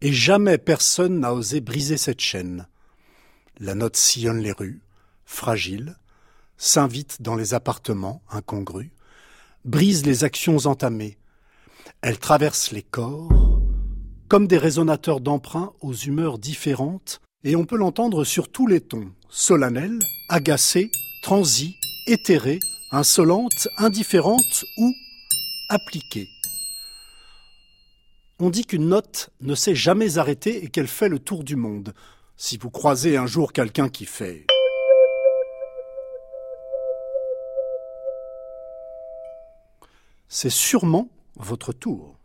Et 0.00 0.12
jamais 0.12 0.58
personne 0.58 1.20
n'a 1.20 1.32
osé 1.32 1.60
briser 1.60 1.96
cette 1.96 2.20
chaîne. 2.20 2.66
La 3.58 3.74
note 3.74 3.96
sillonne 3.96 4.40
les 4.40 4.52
rues, 4.52 4.80
fragile, 5.24 5.96
s'invite 6.62 7.22
dans 7.22 7.34
les 7.34 7.54
appartements 7.54 8.22
incongrus, 8.30 8.92
brise 9.64 10.06
les 10.06 10.22
actions 10.22 10.66
entamées. 10.66 11.18
Elle 12.02 12.20
traverse 12.20 12.70
les 12.70 12.84
corps 12.84 13.32
comme 14.28 14.46
des 14.46 14.58
résonateurs 14.58 15.20
d'emprunt 15.20 15.72
aux 15.80 15.92
humeurs 15.92 16.38
différentes, 16.38 17.20
et 17.42 17.56
on 17.56 17.66
peut 17.66 17.76
l'entendre 17.76 18.24
sur 18.24 18.48
tous 18.48 18.68
les 18.68 18.80
tons, 18.80 19.10
solennelle, 19.28 19.98
agacée, 20.28 20.90
transi, 21.22 21.74
éthérée, 22.06 22.60
insolente, 22.92 23.68
indifférente 23.76 24.64
ou 24.78 24.94
appliquée. 25.68 26.28
On 28.38 28.50
dit 28.50 28.64
qu'une 28.64 28.86
note 28.86 29.30
ne 29.40 29.56
s'est 29.56 29.74
jamais 29.74 30.16
arrêtée 30.16 30.64
et 30.64 30.68
qu'elle 30.68 30.88
fait 30.88 31.08
le 31.08 31.18
tour 31.18 31.42
du 31.42 31.56
monde. 31.56 31.92
Si 32.36 32.56
vous 32.56 32.70
croisez 32.70 33.16
un 33.16 33.26
jour 33.26 33.52
quelqu'un 33.52 33.88
qui 33.88 34.06
fait 34.06 34.46
c'est 40.34 40.48
sûrement 40.48 41.10
votre 41.36 41.74
tour. 41.74 42.16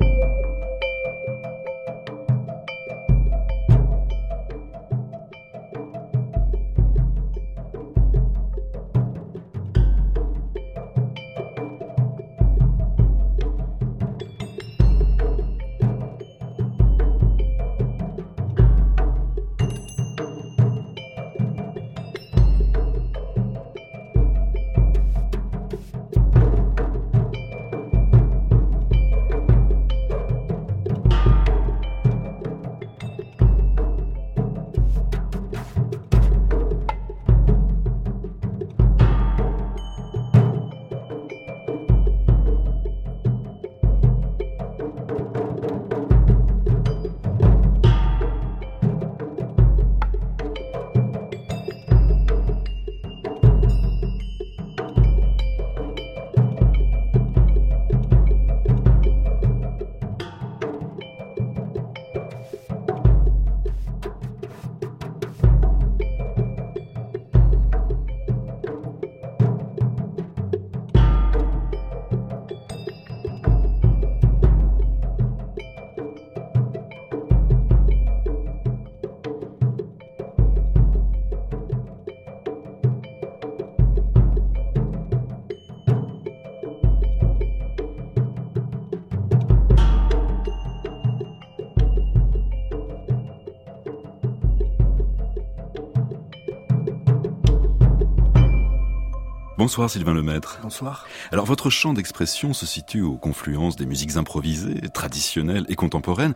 Bonsoir 99.68 99.90
Sylvain 99.90 100.14
Lemaître. 100.14 100.60
Bonsoir. 100.64 101.06
Alors 101.30 101.46
votre 101.46 101.70
champ 101.70 101.92
d'expression 101.92 102.54
se 102.54 102.66
situe 102.66 103.02
aux 103.02 103.18
confluences 103.18 103.76
des 103.76 103.86
musiques 103.86 104.16
improvisées, 104.16 104.80
traditionnelles 104.94 105.66
et 105.68 105.76
contemporaines. 105.76 106.34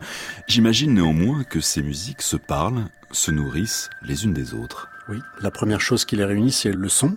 J'imagine 0.48 0.92
néanmoins 0.92 1.42
que 1.42 1.62
ces 1.62 1.82
musiques 1.82 2.20
se 2.20 2.36
parlent, 2.36 2.84
se 3.10 3.30
nourrissent 3.30 3.88
les 4.02 4.24
unes 4.26 4.34
des 4.34 4.52
autres. 4.52 4.90
Oui, 5.08 5.16
la 5.40 5.50
première 5.50 5.80
chose 5.80 6.04
qui 6.04 6.14
les 6.14 6.26
réunit, 6.26 6.52
c'est 6.52 6.72
le 6.72 6.90
son. 6.90 7.16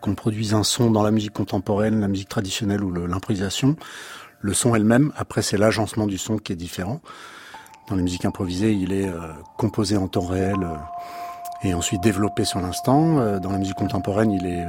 Qu'on 0.00 0.14
produise 0.14 0.54
un 0.54 0.62
son 0.62 0.92
dans 0.92 1.02
la 1.02 1.10
musique 1.10 1.32
contemporaine, 1.32 2.00
la 2.00 2.06
musique 2.06 2.28
traditionnelle 2.28 2.84
ou 2.84 2.92
l'improvisation. 2.92 3.74
le 4.40 4.54
son 4.54 4.76
est 4.76 4.78
le 4.78 4.84
même. 4.84 5.12
Après, 5.16 5.42
c'est 5.42 5.58
l'agencement 5.58 6.06
du 6.06 6.18
son 6.18 6.38
qui 6.38 6.52
est 6.52 6.56
différent. 6.56 7.00
Dans 7.88 7.96
les 7.96 8.04
musiques 8.04 8.26
improvisées, 8.26 8.74
il 8.74 8.92
est 8.92 9.08
euh, 9.08 9.32
composé 9.56 9.96
en 9.96 10.06
temps 10.06 10.24
réel 10.24 10.62
euh, 10.62 10.76
et 11.62 11.74
ensuite 11.74 12.02
développé 12.02 12.44
sur 12.44 12.60
l'instant. 12.60 13.18
Euh, 13.18 13.38
dans 13.38 13.50
la 13.50 13.58
musique 13.58 13.76
contemporaine, 13.76 14.30
il 14.30 14.46
est 14.46 14.66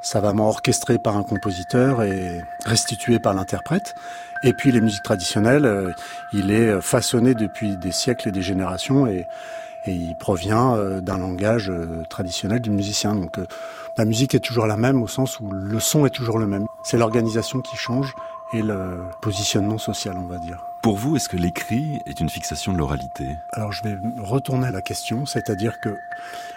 savamment 0.00 0.48
orchestré 0.48 0.98
par 0.98 1.16
un 1.16 1.22
compositeur 1.22 2.02
et 2.02 2.42
restitué 2.64 3.18
par 3.18 3.34
l'interprète. 3.34 3.94
Et 4.42 4.52
puis 4.52 4.72
les 4.72 4.80
musiques 4.80 5.02
traditionnelles, 5.02 5.94
il 6.32 6.50
est 6.50 6.80
façonné 6.80 7.34
depuis 7.34 7.76
des 7.76 7.92
siècles 7.92 8.28
et 8.28 8.32
des 8.32 8.40
générations 8.40 9.06
et, 9.06 9.26
et 9.84 9.92
il 9.92 10.16
provient 10.16 10.78
d'un 11.02 11.18
langage 11.18 11.70
traditionnel 12.08 12.60
du 12.60 12.70
musicien. 12.70 13.14
Donc 13.14 13.36
la 13.98 14.06
musique 14.06 14.34
est 14.34 14.40
toujours 14.40 14.66
la 14.66 14.78
même 14.78 15.02
au 15.02 15.08
sens 15.08 15.40
où 15.40 15.50
le 15.50 15.78
son 15.78 16.06
est 16.06 16.10
toujours 16.10 16.38
le 16.38 16.46
même. 16.46 16.64
C'est 16.82 16.96
l'organisation 16.96 17.60
qui 17.60 17.76
change 17.76 18.14
et 18.54 18.62
le 18.62 19.02
positionnement 19.20 19.76
social, 19.76 20.16
on 20.16 20.26
va 20.26 20.38
dire. 20.38 20.69
Pour 20.82 20.96
vous, 20.96 21.16
est-ce 21.16 21.28
que 21.28 21.36
l'écrit 21.36 22.00
est 22.06 22.20
une 22.20 22.30
fixation 22.30 22.72
de 22.72 22.78
l'oralité? 22.78 23.36
Alors 23.52 23.70
je 23.70 23.82
vais 23.82 23.98
retourner 24.18 24.68
à 24.68 24.70
la 24.70 24.80
question, 24.80 25.26
c'est-à-dire 25.26 25.78
que 25.78 25.98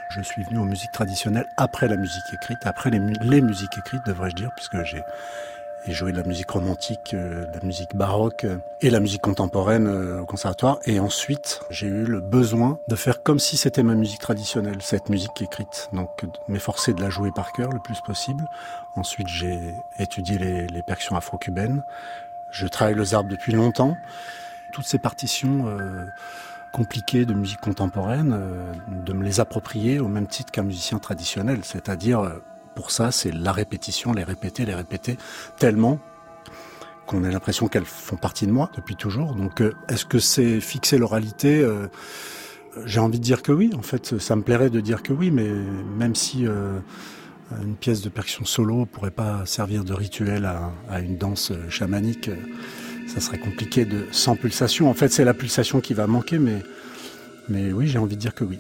je 0.10 0.22
suis 0.22 0.44
venu 0.44 0.60
aux 0.60 0.66
musiques 0.66 0.94
traditionnelles 0.94 1.48
après 1.58 1.90
la 1.90 1.98
musique 1.98 2.34
écrite, 2.34 2.60
après 2.66 2.90
les, 2.90 3.00
musiques 3.42 3.78
écrites, 3.78 4.06
devrais-je 4.06 4.36
dire, 4.36 4.52
puisque 4.56 4.82
j'ai 4.86 5.04
joué 5.92 6.14
de 6.14 6.18
la 6.18 6.24
musique 6.24 6.50
romantique, 6.52 7.14
euh, 7.14 7.46
la 7.54 7.60
musique 7.60 7.98
baroque 7.98 8.46
euh, 8.46 8.60
et 8.80 8.90
la 8.90 9.02
musique 9.02 9.22
contemporaine 9.22 9.88
euh, 9.88 10.22
au 10.22 10.26
conservatoire. 10.26 10.80
Et 10.86 11.02
ensuite, 11.02 11.60
j'ai 11.70 11.88
eu 11.88 12.06
le 12.06 12.22
besoin 12.22 12.80
de 12.88 12.96
faire 12.96 13.24
comme 13.24 13.40
si 13.40 13.58
c'était 13.58 13.84
ma 13.84 13.94
musique 13.94 14.22
traditionnelle, 14.22 14.82
cette 14.82 15.10
musique 15.10 15.42
écrite. 15.42 15.90
Donc, 15.92 16.24
m'efforcer 16.48 16.94
de 16.94 17.02
la 17.02 17.10
jouer 17.10 17.32
par 17.36 17.52
cœur 17.52 17.72
le 17.72 17.80
plus 17.80 18.00
possible. 18.00 18.46
Ensuite, 18.96 19.28
j'ai 19.28 19.76
étudié 20.00 20.38
les 20.38 20.84
percussions 20.84 21.18
afro-cubaines. 21.18 21.84
Je 22.54 22.68
travaille 22.68 22.94
le 22.94 23.04
zarb 23.04 23.28
depuis 23.28 23.52
longtemps. 23.52 23.98
Toutes 24.72 24.86
ces 24.86 25.00
partitions 25.00 25.68
euh, 25.68 26.06
compliquées 26.72 27.26
de 27.26 27.34
musique 27.34 27.60
contemporaine, 27.60 28.32
euh, 28.34 28.74
de 28.88 29.12
me 29.12 29.24
les 29.24 29.40
approprier 29.40 30.00
au 30.00 30.08
même 30.08 30.28
titre 30.28 30.52
qu'un 30.52 30.62
musicien 30.62 31.00
traditionnel. 31.00 31.62
C'est-à-dire, 31.64 32.20
euh, 32.20 32.44
pour 32.76 32.92
ça, 32.92 33.12
c'est 33.12 33.32
la 33.32 33.52
répétition, 33.52 34.14
les 34.14 34.24
répéter, 34.24 34.66
les 34.66 34.76
répéter, 34.76 35.18
tellement 35.58 36.00
qu'on 37.08 37.24
a 37.24 37.30
l'impression 37.30 37.68
qu'elles 37.68 37.86
font 37.86 38.18
partie 38.18 38.46
de 38.46 38.52
moi 38.52 38.70
depuis 38.76 38.96
toujours. 38.96 39.34
Donc, 39.34 39.62
est-ce 39.90 40.06
que 40.06 40.20
c'est 40.20 40.62
fixer 40.62 40.98
l'oralité 40.98 41.68
J'ai 42.86 43.02
envie 43.02 43.20
de 43.20 43.24
dire 43.24 43.42
que 43.42 43.52
oui. 43.52 43.72
En 43.78 43.82
fait, 43.82 44.18
ça 44.20 44.38
me 44.38 44.42
plairait 44.42 44.70
de 44.70 44.80
dire 44.80 45.04
que 45.04 45.12
oui, 45.12 45.30
mais 45.30 45.50
même 45.98 46.16
si 46.16 46.48
une 47.62 47.76
pièce 47.76 48.02
de 48.02 48.10
percussion 48.10 48.46
solo 48.46 48.86
pourrait 48.86 49.12
pas 49.12 49.46
servir 49.46 49.84
de 49.84 49.94
rituel 49.94 50.46
à, 50.90 51.00
une 51.00 51.18
danse 51.18 51.52
chamanique. 51.70 52.30
Ça 53.08 53.20
serait 53.20 53.38
compliqué 53.38 53.86
de 53.86 54.06
sans 54.12 54.36
pulsation. 54.36 54.90
En 54.90 54.94
fait, 54.94 55.12
c'est 55.12 55.26
la 55.26 55.34
pulsation 55.34 55.82
qui 55.82 55.94
va 55.94 56.08
manquer, 56.08 56.40
mais 56.40 56.62
mais 57.50 57.74
oui, 57.74 57.88
j'ai 57.88 58.00
envie 58.00 58.16
de 58.16 58.22
dire 58.22 58.34
que 58.34 58.44
oui. 58.44 58.60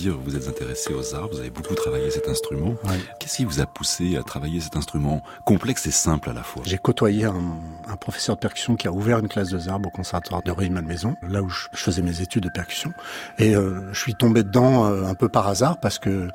Dire, 0.00 0.16
vous 0.18 0.36
êtes 0.36 0.48
intéressé 0.48 0.94
aux 0.94 1.14
arts, 1.14 1.28
vous 1.28 1.38
avez 1.38 1.50
beaucoup 1.50 1.74
travaillé 1.74 2.10
cet 2.10 2.28
instrument. 2.28 2.74
Qu'est-ce 3.18 3.36
qui 3.36 3.44
vous 3.44 3.60
a 3.60 3.66
poussé 3.66 4.16
à 4.16 4.22
travailler 4.22 4.60
cet 4.60 4.76
instrument 4.76 5.22
complexe 5.44 5.86
et 5.86 5.90
simple 5.90 6.30
à 6.30 6.32
la 6.32 6.42
fois? 6.42 6.62
J'ai 6.64 6.78
côtoyé 6.78 7.24
un, 7.24 7.96
professeur 8.00 8.36
de 8.36 8.40
percussion 8.40 8.76
qui 8.76 8.88
a 8.88 8.92
ouvert 8.92 9.18
une 9.18 9.28
classe 9.28 9.50
de 9.50 9.58
zarb 9.58 9.86
au 9.86 9.90
conservatoire 9.90 10.42
de 10.42 10.50
Rueil-Malmaison, 10.50 11.16
là 11.28 11.42
où 11.42 11.48
je, 11.48 11.66
faisais 11.72 12.02
mes 12.02 12.22
études 12.22 12.44
de 12.44 12.48
percussion. 12.48 12.92
Et 13.38 13.54
euh, 13.54 13.92
je 13.92 14.00
suis 14.00 14.14
tombé 14.14 14.42
dedans 14.42 14.86
euh, 14.86 15.04
un 15.04 15.14
peu 15.14 15.28
par 15.28 15.48
hasard 15.48 15.78
parce 15.78 15.98
que 15.98 16.28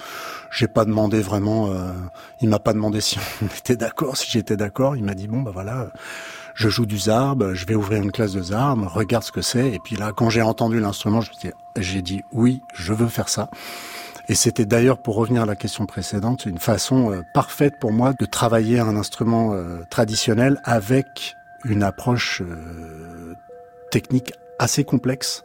j'ai 0.52 0.68
pas 0.68 0.86
demandé 0.86 1.22
vraiment. 1.22 1.72
Euh, 1.72 1.92
il 2.42 2.50
m'a 2.50 2.60
pas 2.60 2.74
demandé 2.74 3.02
si 3.02 3.18
on 3.42 3.48
était 3.48 3.76
d'accord, 3.76 4.16
si 4.16 4.30
j'étais 4.30 4.58
d'accord. 4.58 4.96
Il 4.96 5.04
m'a 5.04 5.16
dit 5.16 5.28
bon 5.28 5.42
bah 5.42 5.52
voilà 5.54 5.90
je 6.56 6.70
joue 6.70 6.86
du 6.86 6.98
zarb, 6.98 7.54
je 7.54 7.66
vais 7.66 7.76
ouvrir 7.76 8.02
une 8.02 8.12
classe 8.12 8.32
de 8.32 8.42
zarb, 8.42 8.88
regarde 8.88 9.24
ce 9.24 9.32
que 9.32 9.42
c'est. 9.42 9.72
Et 9.72 9.80
puis 9.80 9.98
là, 9.98 10.12
quand 10.16 10.30
j'ai 10.30 10.42
entendu 10.42 10.80
l'instrument, 10.80 11.20
j'ai 11.78 12.02
dit 12.02 12.24
oui, 12.32 12.62
je 12.74 12.94
veux 12.94 13.08
faire 13.08 13.30
ça. 13.30 13.50
Et 14.28 14.34
c'était 14.34 14.66
d'ailleurs, 14.66 14.98
pour 14.98 15.16
revenir 15.16 15.44
à 15.44 15.46
la 15.46 15.56
question 15.56 15.86
précédente, 15.86 16.46
une 16.46 16.58
façon 16.58 17.12
euh, 17.12 17.22
parfaite 17.34 17.76
pour 17.80 17.92
moi 17.92 18.14
de 18.14 18.26
travailler 18.26 18.80
un 18.80 18.96
instrument 18.96 19.54
euh, 19.54 19.84
traditionnel 19.92 20.60
avec 20.64 21.36
une 21.64 21.84
approche 21.84 22.42
euh, 22.42 23.36
technique 23.92 24.34
assez 24.58 24.84
complexe 24.84 25.44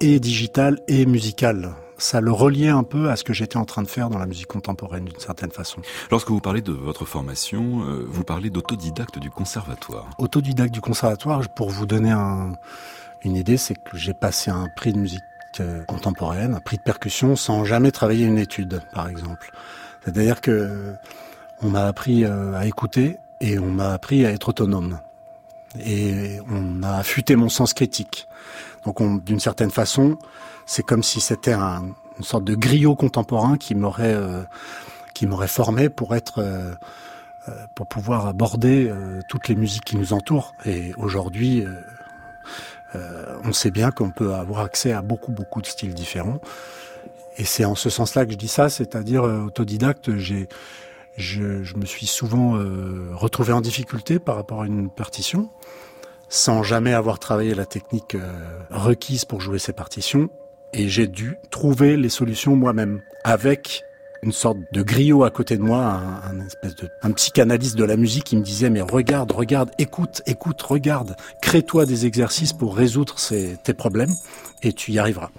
et 0.00 0.18
digitale 0.18 0.78
et 0.88 1.06
musicale 1.06 1.70
ça 1.98 2.20
le 2.20 2.32
reliait 2.32 2.68
un 2.68 2.84
peu 2.84 3.10
à 3.10 3.16
ce 3.16 3.24
que 3.24 3.32
j'étais 3.32 3.56
en 3.56 3.64
train 3.64 3.82
de 3.82 3.88
faire 3.88 4.08
dans 4.08 4.18
la 4.18 4.26
musique 4.26 4.46
contemporaine 4.46 5.04
d'une 5.04 5.18
certaine 5.18 5.50
façon. 5.50 5.82
Lorsque 6.10 6.28
vous 6.28 6.40
parlez 6.40 6.62
de 6.62 6.72
votre 6.72 7.04
formation, 7.04 7.82
euh, 7.82 8.06
vous 8.08 8.24
parlez 8.24 8.50
d'autodidacte 8.50 9.18
du 9.18 9.30
conservatoire. 9.30 10.08
Autodidacte 10.18 10.72
du 10.72 10.80
conservatoire, 10.80 11.46
pour 11.48 11.70
vous 11.70 11.86
donner 11.86 12.12
une 13.22 13.36
idée, 13.36 13.56
c'est 13.56 13.74
que 13.74 13.96
j'ai 13.96 14.14
passé 14.14 14.50
un 14.50 14.68
prix 14.74 14.92
de 14.92 14.98
musique 14.98 15.22
euh, 15.60 15.82
contemporaine, 15.84 16.54
un 16.54 16.60
prix 16.60 16.76
de 16.76 16.82
percussion, 16.82 17.34
sans 17.34 17.64
jamais 17.64 17.90
travailler 17.90 18.26
une 18.26 18.38
étude, 18.38 18.80
par 18.92 19.08
exemple. 19.08 19.50
C'est-à-dire 20.04 20.40
que 20.40 20.94
on 21.60 21.70
m'a 21.70 21.86
appris 21.86 22.24
euh, 22.24 22.54
à 22.54 22.66
écouter 22.66 23.18
et 23.40 23.58
on 23.58 23.70
m'a 23.70 23.92
appris 23.92 24.24
à 24.24 24.30
être 24.30 24.50
autonome. 24.50 25.00
Et 25.84 26.38
on 26.48 26.82
a 26.82 26.92
affûté 26.92 27.36
mon 27.36 27.48
sens 27.48 27.74
critique. 27.74 28.28
Donc 28.84 29.24
d'une 29.24 29.40
certaine 29.40 29.70
façon, 29.70 30.16
c'est 30.68 30.82
comme 30.82 31.02
si 31.02 31.20
c'était 31.20 31.54
un, 31.54 31.82
une 32.18 32.24
sorte 32.24 32.44
de 32.44 32.54
griot 32.54 32.94
contemporain 32.94 33.56
qui 33.56 33.74
m'aurait 33.74 34.14
euh, 34.14 34.42
qui 35.14 35.26
m'aurait 35.26 35.48
formé 35.48 35.88
pour 35.88 36.14
être 36.14 36.40
euh, 36.40 36.74
euh, 37.48 37.66
pour 37.74 37.86
pouvoir 37.88 38.26
aborder 38.26 38.92
toutes 39.28 39.48
les 39.48 39.54
musiques 39.54 39.84
qui 39.84 39.96
nous 39.96 40.12
entourent. 40.12 40.54
Et 40.66 40.92
aujourd'hui, 40.98 41.64
on 42.94 43.52
sait 43.52 43.70
bien 43.70 43.90
qu'on 43.90 44.10
peut 44.10 44.34
avoir 44.34 44.60
accès 44.60 44.92
à 44.92 45.00
beaucoup 45.00 45.32
beaucoup 45.32 45.62
de 45.62 45.66
styles 45.66 45.94
différents. 45.94 46.40
Et 47.38 47.44
c'est 47.44 47.64
en 47.64 47.74
ce 47.74 47.88
sens-là 47.88 48.26
que 48.26 48.32
je 48.32 48.36
dis 48.36 48.48
ça, 48.48 48.68
c'est-à-dire 48.68 49.22
autodidacte. 49.22 50.16
J'ai 50.16 50.48
je, 51.16 51.64
je, 51.64 51.76
me 51.76 51.86
suis 51.86 52.06
souvent 52.06 52.52
retrouvé 53.14 53.52
en 53.54 53.62
difficulté 53.62 54.18
par 54.18 54.36
rapport 54.36 54.62
à 54.62 54.66
une 54.66 54.90
partition, 54.90 55.48
sans 56.28 56.62
jamais 56.62 56.92
avoir 56.92 57.18
travaillé 57.18 57.54
la 57.54 57.66
technique 57.66 58.16
requise 58.70 59.24
pour 59.24 59.40
jouer 59.40 59.58
ces 59.58 59.72
partitions 59.72 60.28
et 60.72 60.88
j'ai 60.88 61.06
dû 61.06 61.36
trouver 61.50 61.96
les 61.96 62.08
solutions 62.08 62.56
moi-même 62.56 63.00
avec 63.24 63.82
une 64.22 64.32
sorte 64.32 64.58
de 64.72 64.82
griot 64.82 65.24
à 65.24 65.30
côté 65.30 65.56
de 65.56 65.62
moi, 65.62 66.00
un, 67.02 67.12
psychanalyste 67.12 67.76
de 67.76 67.84
la 67.84 67.96
musique 67.96 68.24
qui 68.24 68.36
me 68.36 68.42
disait 68.42 68.70
mais 68.70 68.80
regarde, 68.80 69.30
regarde, 69.32 69.70
écoute, 69.78 70.22
écoute, 70.26 70.60
regarde, 70.62 71.16
crée-toi 71.40 71.86
des 71.86 72.06
exercices 72.06 72.52
pour 72.52 72.76
résoudre 72.76 73.16
tes 73.62 73.74
problèmes 73.74 74.12
et 74.62 74.72
tu 74.72 74.92
y 74.92 74.98
arriveras. 74.98 75.30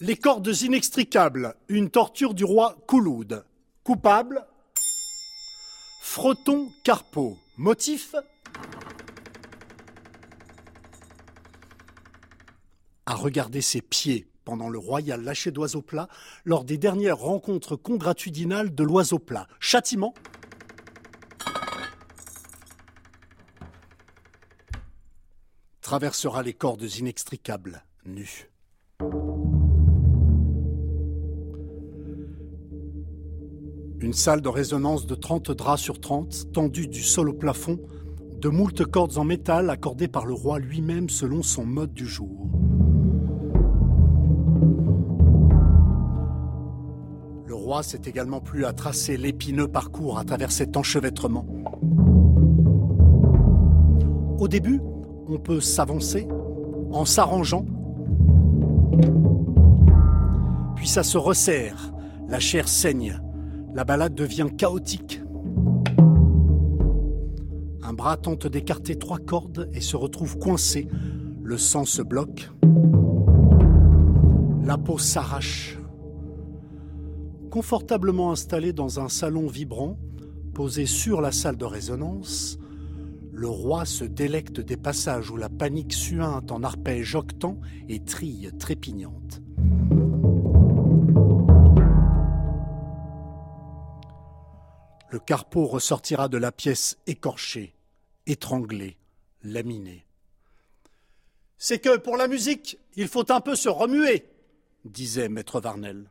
Les 0.00 0.16
cordes 0.16 0.52
inextricables, 0.62 1.54
une 1.68 1.90
torture 1.90 2.34
du 2.34 2.44
roi 2.44 2.76
Kouloud. 2.86 3.44
Coupable, 3.82 4.44
Froton 6.02 6.68
Carpeau. 6.84 7.36
Motif, 7.56 8.14
à 13.08 13.14
regarder 13.14 13.62
ses 13.62 13.80
pieds 13.80 14.28
pendant 14.44 14.68
le 14.68 14.78
royal 14.78 15.22
lâcher 15.22 15.50
d'oiseau 15.50 15.80
plat 15.80 16.08
lors 16.44 16.62
des 16.62 16.76
dernières 16.76 17.16
rencontres 17.16 17.74
congratudinales 17.74 18.74
de 18.74 18.84
l'oiseau 18.84 19.18
plat. 19.18 19.48
Châtiment 19.60 20.12
traversera 25.80 26.42
les 26.42 26.52
cordes 26.52 26.82
inextricables, 26.82 27.82
nues. 28.04 28.50
Une 34.00 34.12
salle 34.12 34.42
de 34.42 34.48
résonance 34.50 35.06
de 35.06 35.14
30 35.14 35.52
draps 35.52 35.82
sur 35.82 35.98
30, 35.98 36.52
tendue 36.52 36.88
du 36.88 37.02
sol 37.02 37.30
au 37.30 37.34
plafond, 37.34 37.80
de 38.36 38.50
moultes 38.50 38.84
cordes 38.84 39.16
en 39.16 39.24
métal 39.24 39.70
accordées 39.70 40.08
par 40.08 40.26
le 40.26 40.34
roi 40.34 40.58
lui-même 40.58 41.08
selon 41.08 41.42
son 41.42 41.64
mode 41.64 41.94
du 41.94 42.06
jour. 42.06 42.57
Roi 47.68 47.82
s'est 47.82 48.00
également 48.06 48.40
plu 48.40 48.64
à 48.64 48.72
tracer 48.72 49.18
l'épineux 49.18 49.68
parcours 49.68 50.18
à 50.18 50.24
travers 50.24 50.50
cet 50.50 50.78
enchevêtrement. 50.78 51.44
Au 54.38 54.48
début, 54.48 54.80
on 55.28 55.38
peut 55.38 55.60
s'avancer 55.60 56.26
en 56.90 57.04
s'arrangeant, 57.04 57.66
puis 60.76 60.88
ça 60.88 61.02
se 61.02 61.18
resserre, 61.18 61.92
la 62.26 62.40
chair 62.40 62.68
saigne, 62.68 63.20
la 63.74 63.84
balade 63.84 64.14
devient 64.14 64.48
chaotique. 64.56 65.20
Un 67.82 67.92
bras 67.92 68.16
tente 68.16 68.46
d'écarter 68.46 68.96
trois 68.96 69.18
cordes 69.18 69.68
et 69.74 69.82
se 69.82 69.96
retrouve 69.96 70.38
coincé, 70.38 70.88
le 71.42 71.58
sang 71.58 71.84
se 71.84 72.00
bloque, 72.00 72.50
la 74.64 74.78
peau 74.78 74.96
s'arrache. 74.96 75.77
Confortablement 77.50 78.30
installé 78.30 78.72
dans 78.72 79.00
un 79.00 79.08
salon 79.08 79.46
vibrant, 79.46 79.98
posé 80.54 80.84
sur 80.84 81.20
la 81.20 81.32
salle 81.32 81.56
de 81.56 81.64
résonance, 81.64 82.58
le 83.32 83.48
roi 83.48 83.84
se 83.84 84.04
délecte 84.04 84.60
des 84.60 84.76
passages 84.76 85.30
où 85.30 85.36
la 85.36 85.48
panique 85.48 85.94
suinte 85.94 86.52
en 86.52 86.62
arpège 86.62 87.14
octant 87.14 87.58
et 87.88 88.00
trille 88.04 88.50
trépignante. 88.58 89.40
Le 95.10 95.18
carpeau 95.18 95.66
ressortira 95.66 96.28
de 96.28 96.36
la 96.36 96.52
pièce 96.52 96.98
écorché, 97.06 97.74
étranglé, 98.26 98.98
laminé. 99.42 100.04
C'est 101.56 101.78
que 101.78 101.96
pour 101.96 102.18
la 102.18 102.28
musique, 102.28 102.78
il 102.94 103.08
faut 103.08 103.32
un 103.32 103.40
peu 103.40 103.56
se 103.56 103.70
remuer, 103.70 104.26
disait 104.84 105.30
maître 105.30 105.60
Varnel. 105.60 106.10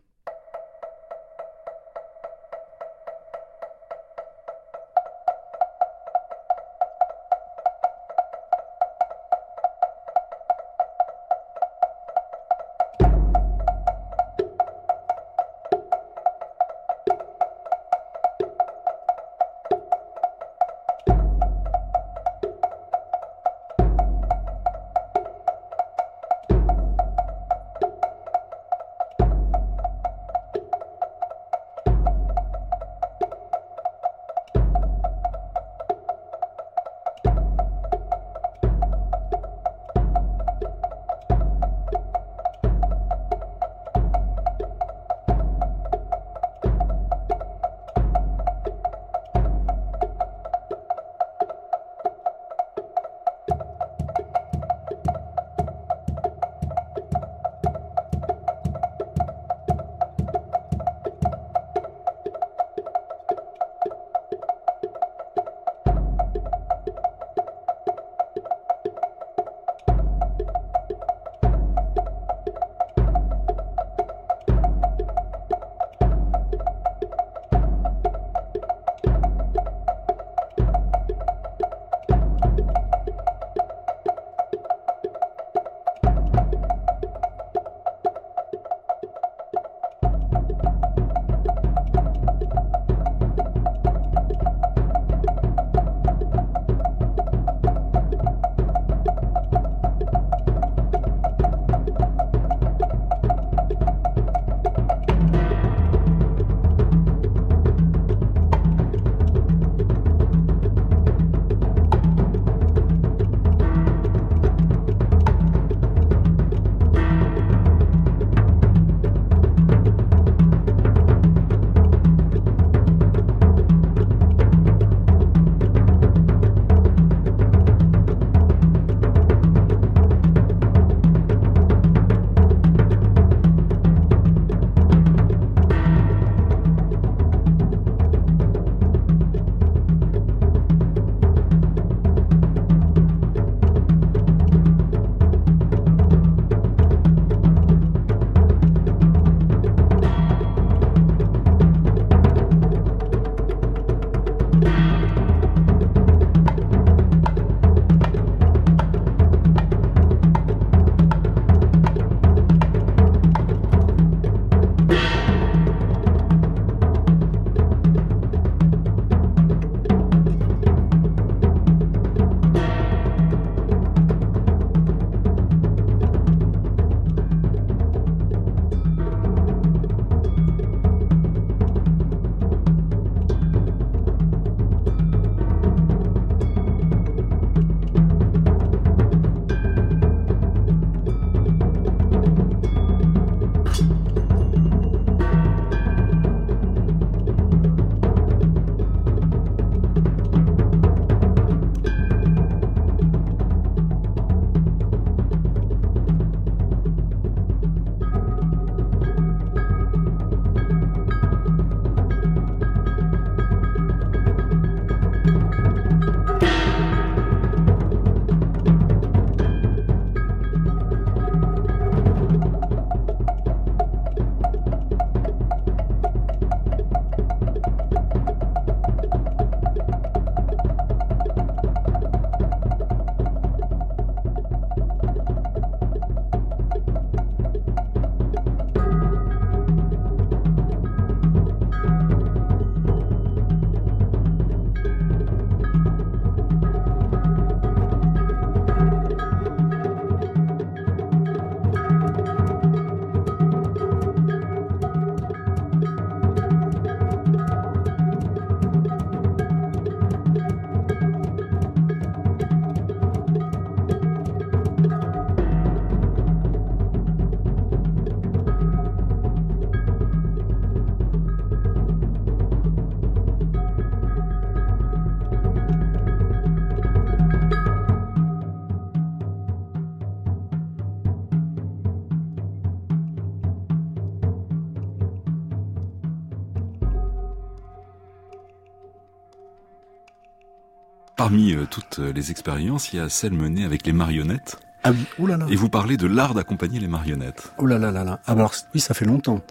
Parmi 291.48 291.64
euh, 291.64 291.66
toutes 291.70 292.00
les 292.00 292.32
expériences, 292.32 292.92
il 292.92 292.98
y 292.98 293.00
a 293.00 293.08
celle 293.10 293.34
menée 293.34 293.64
avec 293.64 293.86
les 293.86 293.94
marionnettes. 293.94 294.58
Ah 294.84 294.92
oui, 294.92 295.06
oulala. 295.20 295.46
Et 295.50 295.56
vous 295.56 295.70
parlez 295.70 295.96
de 295.98 296.06
l'art 296.08 296.34
d'accompagner 296.34 296.80
les 296.80 296.88
marionnettes. 296.88 297.52
Oh 297.58 297.66
là 297.66 297.78
là 297.78 297.92
là 297.92 298.04
là. 298.04 298.20
Ah, 298.26 298.32
Alors 298.34 298.54
oui, 298.74 298.80
ça 298.82 298.94
fait 298.94 299.06
longtemps. 299.06 299.42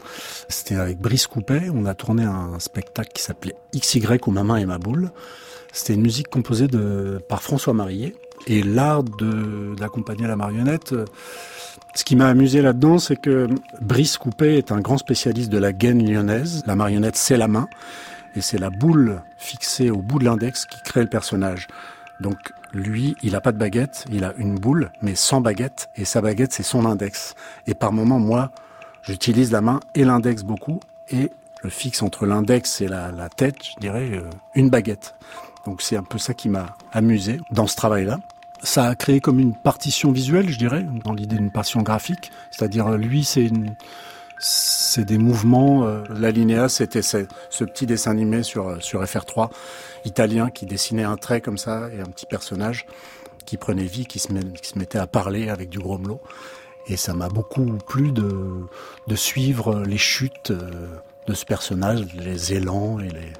C'était 0.49 0.77
avec 0.77 0.99
Brice 0.99 1.27
Coupet. 1.27 1.69
On 1.73 1.87
a 1.87 1.95
tourné 1.95 2.25
un 2.25 2.59
spectacle 2.59 3.11
qui 3.15 3.23
s'appelait 3.23 3.55
XY 3.75 4.07
ou 4.27 4.31
Ma 4.31 4.45
main 4.45 4.57
et 4.57 4.67
ma 4.67 4.79
boule. 4.79 5.11
C'était 5.73 5.95
une 5.95 6.03
musique 6.03 6.29
composée 6.29 6.69
de 6.69 7.19
par 7.29 7.43
François 7.43 7.73
Marillet. 7.75 8.15
Et 8.47 8.63
l'art 8.63 9.03
d'accompagner 9.03 10.27
la 10.27 10.37
marionnette. 10.37 10.93
euh, 10.93 11.05
Ce 11.95 12.05
qui 12.05 12.15
m'a 12.15 12.29
amusé 12.29 12.61
là-dedans, 12.63 12.99
c'est 12.99 13.17
que 13.17 13.49
Brice 13.81 14.19
Coupet 14.19 14.59
est 14.59 14.71
un 14.71 14.81
grand 14.81 14.99
spécialiste 14.99 15.51
de 15.51 15.59
la 15.59 15.73
gaine 15.73 16.07
lyonnaise. 16.07 16.63
La 16.67 16.77
marionnette, 16.77 17.17
c'est 17.17 17.37
la 17.39 17.49
main. 17.49 17.69
Et 18.37 18.43
c'est 18.43 18.59
la 18.59 18.71
boule 18.71 19.23
fixée 19.39 19.91
au 19.91 20.03
bout 20.03 20.19
de 20.19 20.25
l'index 20.25 20.67
qui 20.67 20.81
crée 20.83 21.01
le 21.01 21.09
personnage. 21.09 21.67
Donc 22.21 22.53
lui, 22.73 23.17
il 23.23 23.35
a 23.35 23.41
pas 23.41 23.53
de 23.53 23.59
baguette, 23.59 24.05
il 24.11 24.25
a 24.25 24.35
une 24.37 24.59
boule, 24.59 24.91
mais 25.01 25.15
sans 25.15 25.41
baguette, 25.41 25.89
et 25.97 26.05
sa 26.05 26.21
baguette, 26.21 26.53
c'est 26.53 26.63
son 26.63 26.85
index. 26.85 27.35
Et 27.67 27.75
par 27.75 27.93
moment, 27.93 28.19
moi, 28.19 28.51
j'utilise 29.03 29.51
la 29.53 29.63
main 29.63 29.81
et 29.95 30.05
l'index 30.05 30.43
beaucoup, 30.43 30.81
et 31.11 31.31
je 31.65 31.69
fixe 31.69 32.03
entre 32.03 32.27
l'index 32.27 32.81
et 32.81 32.89
la, 32.89 33.29
tête, 33.35 33.57
je 33.63 33.81
dirais, 33.81 34.11
euh, 34.13 34.29
une 34.55 34.69
baguette. 34.69 35.15
Donc 35.65 35.83
c'est 35.83 35.97
un 35.97 36.03
peu 36.03 36.19
ça 36.19 36.35
qui 36.35 36.49
m'a 36.49 36.77
amusé 36.93 37.41
dans 37.51 37.67
ce 37.67 37.77
travail-là. 37.77 38.21
Ça 38.63 38.85
a 38.85 38.95
créé 38.95 39.21
comme 39.21 39.41
une 39.41 39.55
partition 39.55 40.13
visuelle, 40.13 40.49
je 40.49 40.59
dirais, 40.59 40.85
dans 41.05 41.13
l'idée 41.13 41.37
d'une 41.37 41.51
partition 41.51 41.83
graphique. 41.83 42.31
C'est-à-dire, 42.51 42.91
lui, 42.93 43.25
c'est 43.25 43.45
une, 43.45 43.75
c'est 44.39 45.05
des 45.05 45.19
mouvements. 45.19 45.87
euh, 45.87 46.03
L'alinéa, 46.11 46.69
c'était 46.69 47.03
ce, 47.03 47.27
ce 47.51 47.65
petit 47.65 47.87
dessin 47.87 48.11
animé 48.11 48.43
sur, 48.43 48.69
euh, 48.69 48.77
sur 48.81 49.03
FR3 49.03 49.51
italien 50.05 50.51
qui 50.51 50.67
dessinait 50.67 51.05
un 51.05 51.17
trait 51.17 51.41
comme 51.41 51.59
ça 51.59 51.89
et 51.93 52.01
un 52.01 52.05
petit 52.07 52.27
personnage 52.27 52.87
qui 53.45 53.57
prenait 53.57 53.85
vie, 53.85 54.07
qui 54.07 54.19
se, 54.19 54.33
met- 54.33 54.43
qui 54.61 54.69
se 54.69 54.79
mettait 54.79 54.99
à 54.99 55.07
parler 55.07 55.49
avec 55.49 55.69
du 55.69 55.79
grommelot. 55.79 56.21
Et 56.89 56.97
ça 56.97 57.15
m'a 57.15 57.29
beaucoup 57.29 57.65
plu 57.87 58.13
de, 58.13 58.31
de 59.07 59.15
suivre 59.17 59.83
les 59.85 59.99
chutes 59.99 60.51
euh, 60.53 60.87
de 61.27 61.35
ce 61.35 61.45
personnage, 61.45 62.05
les 62.15 62.53
élans 62.53 63.01
et 63.01 63.09
les, 63.09 63.33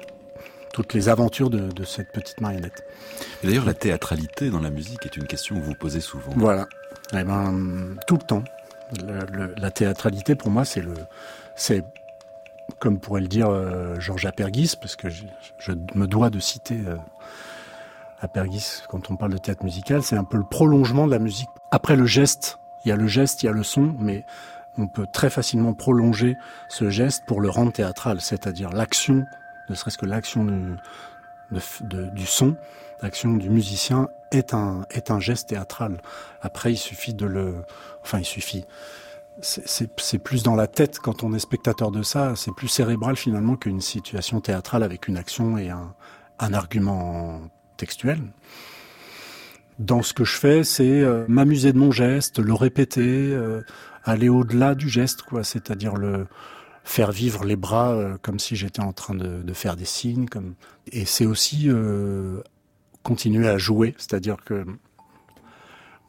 toutes 0.73 0.93
les 0.93 1.07
aventures 1.07 1.49
de, 1.49 1.69
de 1.71 1.83
cette 1.85 2.11
petite 2.11 2.41
marionnette. 2.41 2.83
Et 3.43 3.47
d'ailleurs, 3.47 3.65
la 3.65 3.73
théâtralité 3.73 4.49
dans 4.49 4.59
la 4.59 4.69
musique 4.69 5.05
est 5.05 5.15
une 5.15 5.25
question 5.27 5.55
que 5.59 5.63
vous 5.63 5.75
posez 5.75 6.01
souvent. 6.01 6.31
Voilà. 6.35 6.67
Eh 7.13 7.23
ben, 7.23 7.95
tout 8.05 8.15
le 8.15 8.21
temps. 8.27 8.43
La 9.57 9.71
théâtralité, 9.71 10.35
pour 10.35 10.49
moi, 10.49 10.63
c'est 10.65 11.83
comme 12.79 12.99
pourrait 12.99 13.21
le 13.21 13.27
dire 13.27 13.49
euh, 13.49 13.99
Georges 13.99 14.25
Apergis, 14.25 14.75
parce 14.79 14.95
que 14.95 15.09
je, 15.09 15.25
me 15.95 16.05
dois 16.05 16.29
de 16.29 16.39
citer 16.39 16.79
euh, 16.85 16.97
Apergis 18.19 18.83
quand 18.89 19.09
on 19.09 19.15
parle 19.15 19.33
de 19.33 19.37
théâtre 19.37 19.63
musical, 19.63 20.03
c'est 20.03 20.17
un 20.17 20.23
peu 20.23 20.37
le 20.37 20.43
prolongement 20.43 21.05
de 21.05 21.11
la 21.11 21.19
musique. 21.19 21.49
Après 21.71 21.95
le 21.95 22.05
geste, 22.05 22.59
il 22.83 22.89
y 22.89 22.91
a 22.91 22.95
le 22.95 23.07
geste, 23.07 23.43
il 23.43 23.47
y 23.47 23.49
a 23.49 23.53
le 23.53 23.63
son, 23.63 23.95
mais 23.99 24.25
on 24.77 24.87
peut 24.87 25.07
très 25.11 25.29
facilement 25.29 25.73
prolonger 25.73 26.37
ce 26.69 26.89
geste 26.89 27.23
pour 27.25 27.41
le 27.41 27.49
rendre 27.49 27.71
théâtral, 27.71 28.21
c'est-à-dire 28.21 28.69
l'action, 28.69 29.25
ne 29.69 29.75
serait-ce 29.75 29.97
que 29.97 30.05
l'action 30.05 30.45
du 31.49 32.25
son, 32.25 32.55
l'action 33.01 33.33
du 33.33 33.49
musicien 33.49 34.09
est 34.31 34.53
un, 34.53 34.85
est 34.91 35.11
un 35.11 35.19
geste 35.19 35.49
théâtral. 35.49 36.01
Après, 36.41 36.71
il 36.73 36.77
suffit 36.77 37.13
de 37.13 37.25
le... 37.25 37.55
Enfin, 38.03 38.19
il 38.19 38.25
suffit. 38.25 38.65
C'est- 39.41 40.17
plus 40.17 40.41
dans 40.41 40.55
la 40.55 40.65
tête 40.67 40.99
quand 40.99 41.23
on 41.23 41.31
est 41.33 41.39
spectateur 41.39 41.91
de 41.91 42.01
ça, 42.01 42.35
c'est 42.35 42.51
plus 42.53 42.67
cérébral 42.67 43.15
finalement 43.15 43.55
qu'une 43.55 43.81
situation 43.81 44.41
théâtrale 44.41 44.81
avec 44.81 45.07
une 45.07 45.15
action 45.17 45.57
et 45.59 45.69
un, 45.69 45.93
un 46.39 46.53
argument 46.53 47.41
textuel. 47.77 48.19
Dans 49.77 50.01
ce 50.01 50.13
que 50.13 50.23
je 50.23 50.37
fais, 50.37 50.63
c'est 50.63 51.01
euh, 51.01 51.25
m'amuser 51.27 51.71
de 51.71 51.77
mon 51.77 51.91
geste, 51.91 52.39
le 52.39 52.53
répéter, 52.55 53.29
euh, 53.31 53.61
aller 54.03 54.27
au-delà 54.27 54.73
du 54.73 54.89
geste, 54.89 55.21
quoi. 55.21 55.43
C'est-à-dire 55.43 55.95
le 55.95 56.25
faire 56.83 57.11
vivre 57.11 57.45
les 57.45 57.55
bras 57.55 57.91
euh, 57.91 58.17
comme 58.23 58.39
si 58.39 58.55
j'étais 58.55 58.81
en 58.81 58.93
train 58.93 59.13
de, 59.13 59.43
de 59.43 59.53
faire 59.53 59.75
des 59.75 59.85
signes, 59.85 60.25
comme 60.27 60.55
et 60.91 61.05
c'est 61.05 61.27
aussi 61.27 61.69
continuer 63.07 63.47
à 63.47 63.57
jouer, 63.57 63.95
c'est-à-dire 63.97 64.35
que 64.43 64.65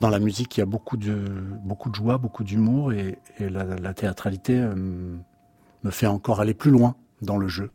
dans 0.00 0.08
la 0.08 0.18
musique, 0.18 0.56
il 0.56 0.60
y 0.60 0.62
a 0.64 0.66
beaucoup 0.66 0.96
de, 0.96 1.14
beaucoup 1.62 1.90
de 1.90 1.94
joie, 1.94 2.18
beaucoup 2.18 2.42
d'humour, 2.42 2.92
et, 2.92 3.20
la 3.38 3.94
théâtralité 3.94 4.58
euh, 4.58 4.74
me 5.84 5.90
fait 5.92 6.08
encore 6.08 6.40
aller 6.40 6.54
plus 6.54 6.72
loin 6.72 6.96
dans 7.22 7.36
le 7.38 7.46
jeu. 7.46 7.70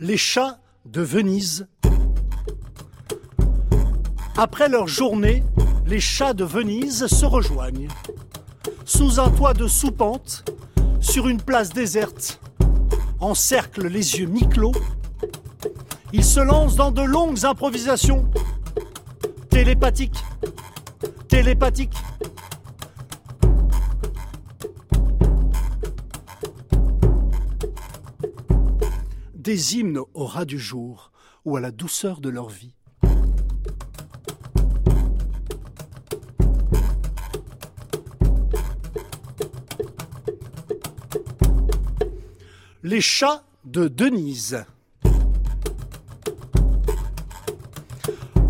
Les 0.00 0.16
chats 0.16 0.58
de 0.86 1.02
Venise. 1.02 1.68
Après 4.40 4.68
leur 4.68 4.86
journée, 4.86 5.42
les 5.84 5.98
chats 5.98 6.32
de 6.32 6.44
Venise 6.44 7.08
se 7.08 7.26
rejoignent. 7.26 7.88
Sous 8.84 9.18
un 9.18 9.30
toit 9.30 9.52
de 9.52 9.66
soupente, 9.66 10.44
sur 11.00 11.26
une 11.26 11.42
place 11.42 11.70
déserte, 11.70 12.40
encerclent 13.18 13.88
les 13.88 14.20
yeux 14.20 14.28
mi-clos. 14.28 14.76
Ils 16.12 16.24
se 16.24 16.38
lancent 16.38 16.76
dans 16.76 16.92
de 16.92 17.02
longues 17.02 17.44
improvisations 17.44 18.30
télépathiques. 19.50 20.22
Télépathiques. 21.26 21.98
Des 29.34 29.78
hymnes 29.78 29.98
au 30.14 30.26
ras 30.26 30.44
du 30.44 30.60
jour 30.60 31.10
ou 31.44 31.56
à 31.56 31.60
la 31.60 31.72
douceur 31.72 32.20
de 32.20 32.28
leur 32.28 32.48
vie. 32.48 32.77
Les 42.90 43.02
chats 43.02 43.42
de 43.66 43.86
Denise. 43.86 44.64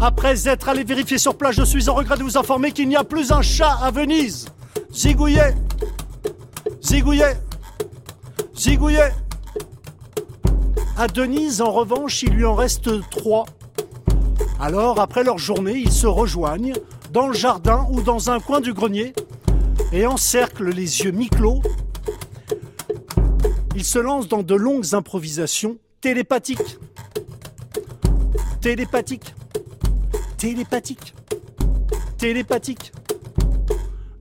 Après 0.01 0.47
être 0.49 0.69
allé 0.69 0.85
vérifier 0.85 1.19
sur 1.19 1.37
place, 1.37 1.57
je 1.57 1.65
suis 1.65 1.89
en 1.89 1.95
regret 1.95 2.17
de 2.17 2.23
vous 2.23 2.39
informer 2.39 2.71
qu'il 2.71 2.89
n'y 2.89 2.95
a 2.95 3.03
plus 3.03 3.33
un 3.33 3.43
chat 3.43 3.77
à 3.83 3.91
Venise. 3.91 4.47
Zigouillet 4.93 5.57
Zigouillet 6.81 7.37
Zigouillet 8.57 9.13
À 10.97 11.09
Denise, 11.09 11.61
en 11.61 11.73
revanche, 11.73 12.23
il 12.23 12.35
lui 12.35 12.45
en 12.45 12.55
reste 12.55 12.91
trois. 13.11 13.45
Alors, 14.61 15.01
après 15.01 15.25
leur 15.25 15.39
journée, 15.39 15.83
ils 15.85 15.91
se 15.91 16.07
rejoignent 16.07 16.75
dans 17.13 17.27
le 17.27 17.35
jardin 17.35 17.89
ou 17.91 18.03
dans 18.03 18.31
un 18.31 18.39
coin 18.39 18.61
du 18.61 18.73
grenier 18.73 19.15
et 19.91 20.07
encerclent 20.07 20.71
les 20.71 21.01
yeux 21.03 21.11
mi-clos 21.11 21.61
il 23.79 23.85
se 23.85 24.01
lance 24.01 24.27
dans 24.27 24.43
de 24.43 24.57
longues 24.57 24.97
improvisations 24.97 25.79
télépathiques. 26.01 26.79
Télépathiques. 28.61 29.37
Télépathiques. 30.37 31.15
Télépathiques. 32.17 32.93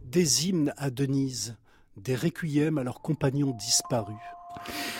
Des 0.06 0.48
hymnes 0.48 0.76
à 0.78 0.92
Denise, 0.92 1.56
des 1.96 2.16
requiems 2.16 2.78
à 2.78 2.84
leurs 2.84 3.02
compagnons 3.02 3.50
disparus. 3.58 4.16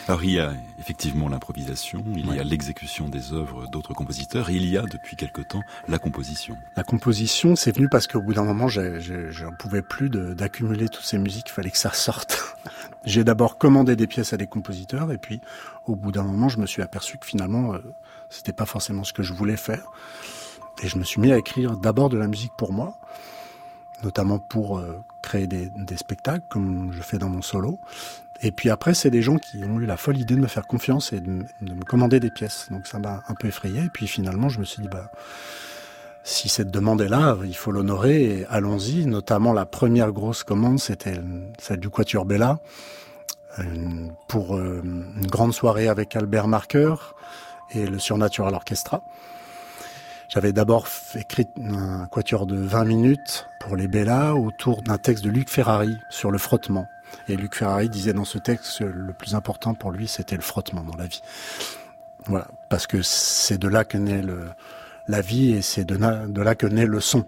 Alors 0.06 0.24
il 0.24 0.32
y 0.32 0.40
a 0.40 0.52
effectivement 0.78 1.28
l'improvisation, 1.28 2.02
il 2.14 2.34
y 2.34 2.38
a 2.38 2.44
l'exécution 2.44 3.08
des 3.08 3.32
œuvres 3.32 3.66
d'autres 3.68 3.94
compositeurs, 3.94 4.50
et 4.50 4.54
il 4.54 4.66
y 4.68 4.76
a 4.76 4.82
depuis 4.82 5.16
quelque 5.16 5.42
temps 5.42 5.62
la 5.88 5.98
composition. 5.98 6.56
La 6.76 6.84
composition, 6.84 7.56
c'est 7.56 7.74
venu 7.74 7.88
parce 7.88 8.06
qu'au 8.06 8.22
bout 8.22 8.34
d'un 8.34 8.44
moment, 8.44 8.68
je 8.68 9.42
n'en 9.42 9.52
pouvais 9.52 9.82
plus 9.82 10.10
d'accumuler 10.10 10.88
toutes 10.88 11.04
ces 11.04 11.18
musiques, 11.18 11.48
il 11.48 11.52
fallait 11.52 11.70
que 11.70 11.78
ça 11.78 11.92
sorte. 11.92 12.56
j'ai 13.04 13.24
d'abord 13.24 13.58
commandé 13.58 13.96
des 13.96 14.06
pièces 14.06 14.32
à 14.32 14.36
des 14.36 14.46
compositeurs, 14.46 15.12
et 15.12 15.18
puis 15.18 15.40
au 15.86 15.96
bout 15.96 16.12
d'un 16.12 16.24
moment, 16.24 16.48
je 16.48 16.58
me 16.58 16.66
suis 16.66 16.82
aperçu 16.82 17.18
que 17.18 17.26
finalement, 17.26 17.74
euh, 17.74 17.78
c'était 18.30 18.52
pas 18.52 18.66
forcément 18.66 19.04
ce 19.04 19.12
que 19.12 19.22
je 19.22 19.32
voulais 19.32 19.56
faire. 19.56 19.90
Et 20.82 20.88
je 20.88 20.98
me 20.98 21.04
suis 21.04 21.20
mis 21.20 21.32
à 21.32 21.38
écrire 21.38 21.76
d'abord 21.76 22.08
de 22.08 22.16
la 22.16 22.28
musique 22.28 22.52
pour 22.56 22.72
moi, 22.72 22.98
notamment 24.04 24.38
pour 24.38 24.78
euh, 24.78 25.02
créer 25.22 25.46
des, 25.46 25.70
des 25.70 25.96
spectacles, 25.96 26.44
comme 26.48 26.92
je 26.92 27.02
fais 27.02 27.18
dans 27.18 27.28
mon 27.28 27.42
solo. 27.42 27.80
Et 28.40 28.52
puis 28.52 28.70
après, 28.70 28.94
c'est 28.94 29.10
des 29.10 29.22
gens 29.22 29.36
qui 29.36 29.64
ont 29.64 29.80
eu 29.80 29.86
la 29.86 29.96
folle 29.96 30.16
idée 30.18 30.34
de 30.34 30.40
me 30.40 30.46
faire 30.46 30.66
confiance 30.66 31.12
et 31.12 31.20
de, 31.20 31.28
me- 31.28 31.44
de 31.62 31.74
me 31.74 31.84
commander 31.84 32.20
des 32.20 32.30
pièces. 32.30 32.68
Donc 32.70 32.86
ça 32.86 32.98
m'a 32.98 33.22
un 33.28 33.34
peu 33.34 33.48
effrayé. 33.48 33.82
Et 33.84 33.88
puis 33.92 34.06
finalement, 34.06 34.48
je 34.48 34.60
me 34.60 34.64
suis 34.64 34.80
dit, 34.82 34.88
bah, 34.88 35.10
si 36.22 36.48
cette 36.48 36.70
demande 36.70 37.00
est 37.00 37.08
là, 37.08 37.36
il 37.44 37.56
faut 37.56 37.72
l'honorer 37.72 38.46
allons-y. 38.48 39.06
Notamment 39.06 39.52
la 39.52 39.66
première 39.66 40.12
grosse 40.12 40.44
commande, 40.44 40.78
c'était 40.78 41.20
celle 41.58 41.80
du 41.80 41.90
Quatuor 41.90 42.24
Bella 42.26 42.58
pour 44.28 44.56
euh, 44.56 44.82
une 44.84 45.26
grande 45.26 45.52
soirée 45.52 45.88
avec 45.88 46.14
Albert 46.14 46.46
Marqueur 46.46 47.16
et 47.72 47.86
le 47.86 47.98
Surnatural 47.98 48.54
Orchestra. 48.54 49.02
J'avais 50.28 50.52
d'abord 50.52 50.86
écrit 51.16 51.46
un 51.60 52.06
quatuor 52.06 52.46
de 52.46 52.54
20 52.56 52.84
minutes 52.84 53.48
pour 53.60 53.74
les 53.76 53.88
Bellas 53.88 54.34
autour 54.34 54.82
d'un 54.82 54.98
texte 54.98 55.24
de 55.24 55.30
Luc 55.30 55.48
Ferrari 55.48 55.96
sur 56.10 56.30
le 56.30 56.38
frottement. 56.38 56.86
Et 57.28 57.36
Luc 57.36 57.54
Ferrari 57.54 57.88
disait 57.88 58.12
dans 58.12 58.24
ce 58.24 58.38
texte 58.38 58.78
que 58.78 58.84
le 58.84 59.12
plus 59.12 59.34
important 59.34 59.74
pour 59.74 59.92
lui, 59.92 60.08
c'était 60.08 60.36
le 60.36 60.42
frottement 60.42 60.82
dans 60.82 60.96
la 60.96 61.06
vie. 61.06 61.20
Voilà, 62.26 62.48
parce 62.70 62.86
que 62.86 63.02
c'est 63.02 63.58
de 63.58 63.68
là 63.68 63.84
que 63.84 63.98
naît 63.98 64.22
la 65.08 65.20
vie 65.20 65.52
et 65.52 65.62
c'est 65.62 65.84
de, 65.84 65.96
là 65.96 66.54
que 66.54 66.66
naît 66.66 66.86
le 66.86 67.00
son. 67.00 67.26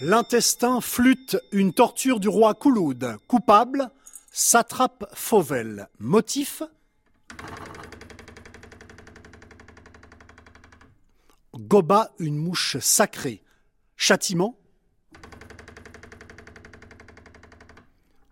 L'intestin 0.00 0.80
flûte 0.80 1.36
une 1.50 1.72
torture 1.72 2.20
du 2.20 2.28
roi 2.28 2.54
Kouloud. 2.54 3.16
Coupable, 3.26 3.90
satrape 4.30 5.04
Fauvel. 5.12 5.88
Motif 5.98 6.62
Goba 11.54 12.12
une 12.20 12.36
mouche 12.36 12.76
sacrée. 12.78 13.42
Châtiment 14.00 14.56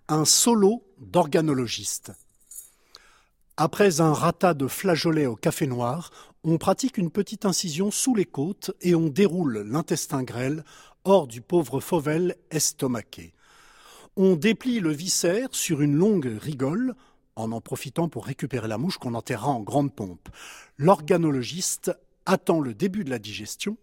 Un 0.07 0.25
solo 0.25 0.85
d'organologiste. 1.01 2.13
Après 3.57 4.01
un 4.01 4.13
rata 4.13 4.55
de 4.55 4.69
flageolet 4.69 5.27
au 5.27 5.35
café 5.35 5.67
noir, 5.67 6.13
on 6.45 6.57
pratique 6.57 6.99
une 6.99 7.11
petite 7.11 7.47
incision 7.47 7.91
sous 7.91 8.15
les 8.15 8.25
côtes 8.25 8.71
et 8.81 8.95
on 8.95 9.09
déroule 9.09 9.59
l'intestin 9.67 10.23
grêle 10.23 10.63
hors 11.03 11.27
du 11.27 11.41
pauvre 11.41 11.81
Fauvel 11.81 12.37
estomaqué. 12.53 13.35
On 14.15 14.37
déplie 14.37 14.79
le 14.79 14.93
viscère 14.93 15.49
sur 15.51 15.83
une 15.83 15.97
longue 15.97 16.33
rigole, 16.41 16.95
en 17.35 17.51
en 17.51 17.61
profitant 17.61 18.09
pour 18.09 18.27
récupérer 18.27 18.69
la 18.69 18.79
mouche 18.79 18.99
qu'on 18.99 19.15
enterra 19.15 19.49
en 19.49 19.61
grande 19.61 19.93
pompe. 19.93 20.29
L'organologiste 20.79 21.91
attend 22.25 22.61
le 22.61 22.73
début 22.73 23.03
de 23.03 23.11
la 23.11 23.19
digestion 23.19 23.77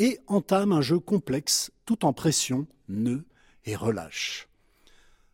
et 0.00 0.18
entame 0.26 0.72
un 0.72 0.80
jeu 0.80 0.98
complexe 0.98 1.70
tout 1.84 2.04
en 2.04 2.12
pression, 2.12 2.66
nœud 2.88 3.24
et 3.66 3.76
relâche. 3.76 4.48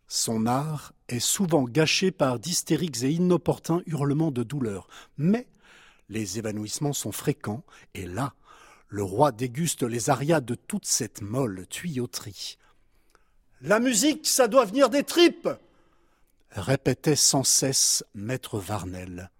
Son 0.08 0.44
art 0.44 0.92
est 1.08 1.20
souvent 1.20 1.64
gâché 1.64 2.10
par 2.10 2.38
d'hystériques 2.38 3.02
et 3.02 3.10
inopportuns 3.10 3.82
hurlements 3.86 4.30
de 4.30 4.42
douleur, 4.42 4.88
mais 5.16 5.46
les 6.08 6.38
évanouissements 6.38 6.92
sont 6.92 7.12
fréquents, 7.12 7.64
et 7.94 8.06
là, 8.06 8.34
le 8.88 9.02
roi 9.02 9.32
déguste 9.32 9.82
les 9.82 10.10
arias 10.10 10.40
de 10.40 10.54
toute 10.54 10.84
cette 10.84 11.22
molle 11.22 11.66
tuyauterie. 11.68 12.58
La 13.62 13.80
musique, 13.80 14.26
ça 14.26 14.48
doit 14.48 14.64
venir 14.64 14.90
des 14.90 15.02
tripes 15.02 15.48
répétait 16.50 17.16
sans 17.16 17.44
cesse 17.44 18.04
maître 18.14 18.58
Varnel. 18.58 19.30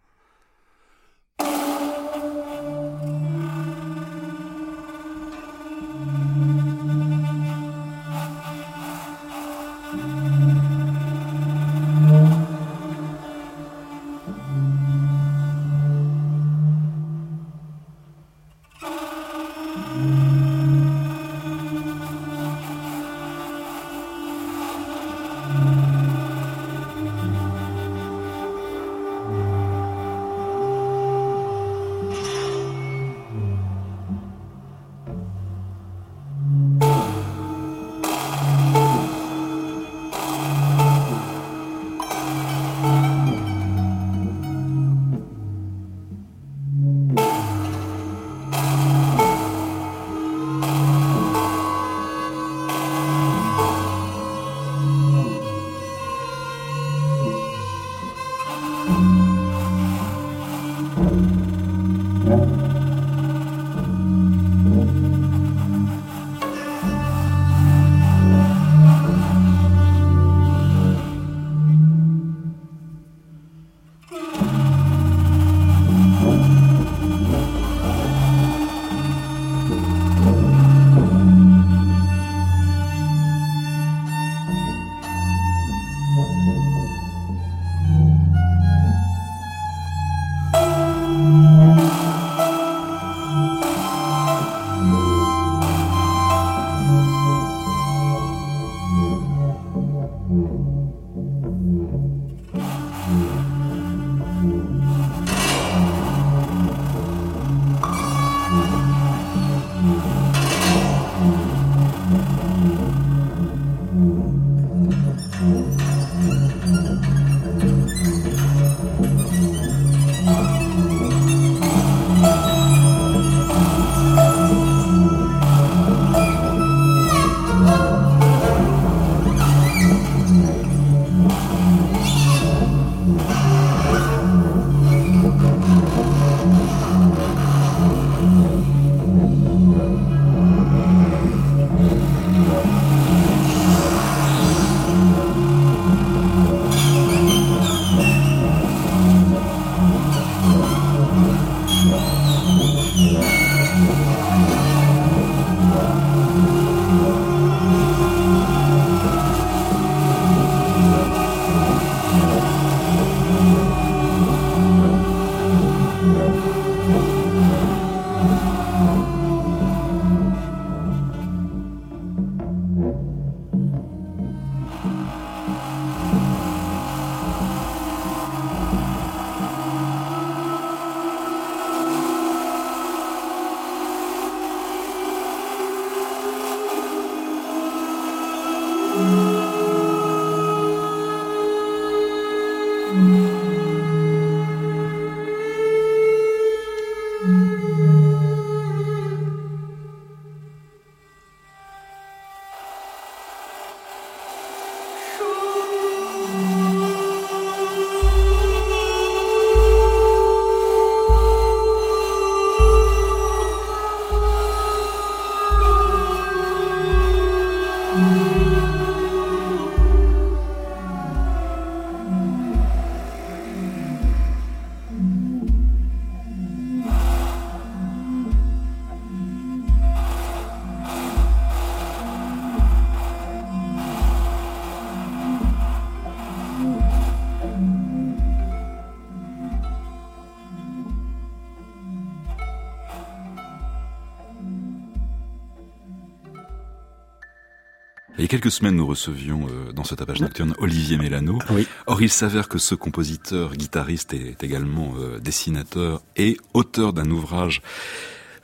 Quelques 248.38 248.52
semaines, 248.52 248.76
nous 248.76 248.86
recevions 248.86 249.46
euh, 249.48 249.72
dans 249.72 249.84
ce 249.84 249.94
tapage 249.94 250.20
nocturne 250.20 250.54
Olivier 250.58 250.98
Mélano. 250.98 251.38
Oui. 251.50 251.66
Or, 251.86 252.02
il 252.02 252.10
s'avère 252.10 252.48
que 252.48 252.58
ce 252.58 252.74
compositeur, 252.74 253.54
guitariste 253.54 254.12
est 254.12 254.42
également 254.44 254.92
euh, 254.98 255.18
dessinateur 255.18 256.02
et 256.16 256.36
auteur 256.54 256.92
d'un 256.92 257.10
ouvrage 257.10 257.62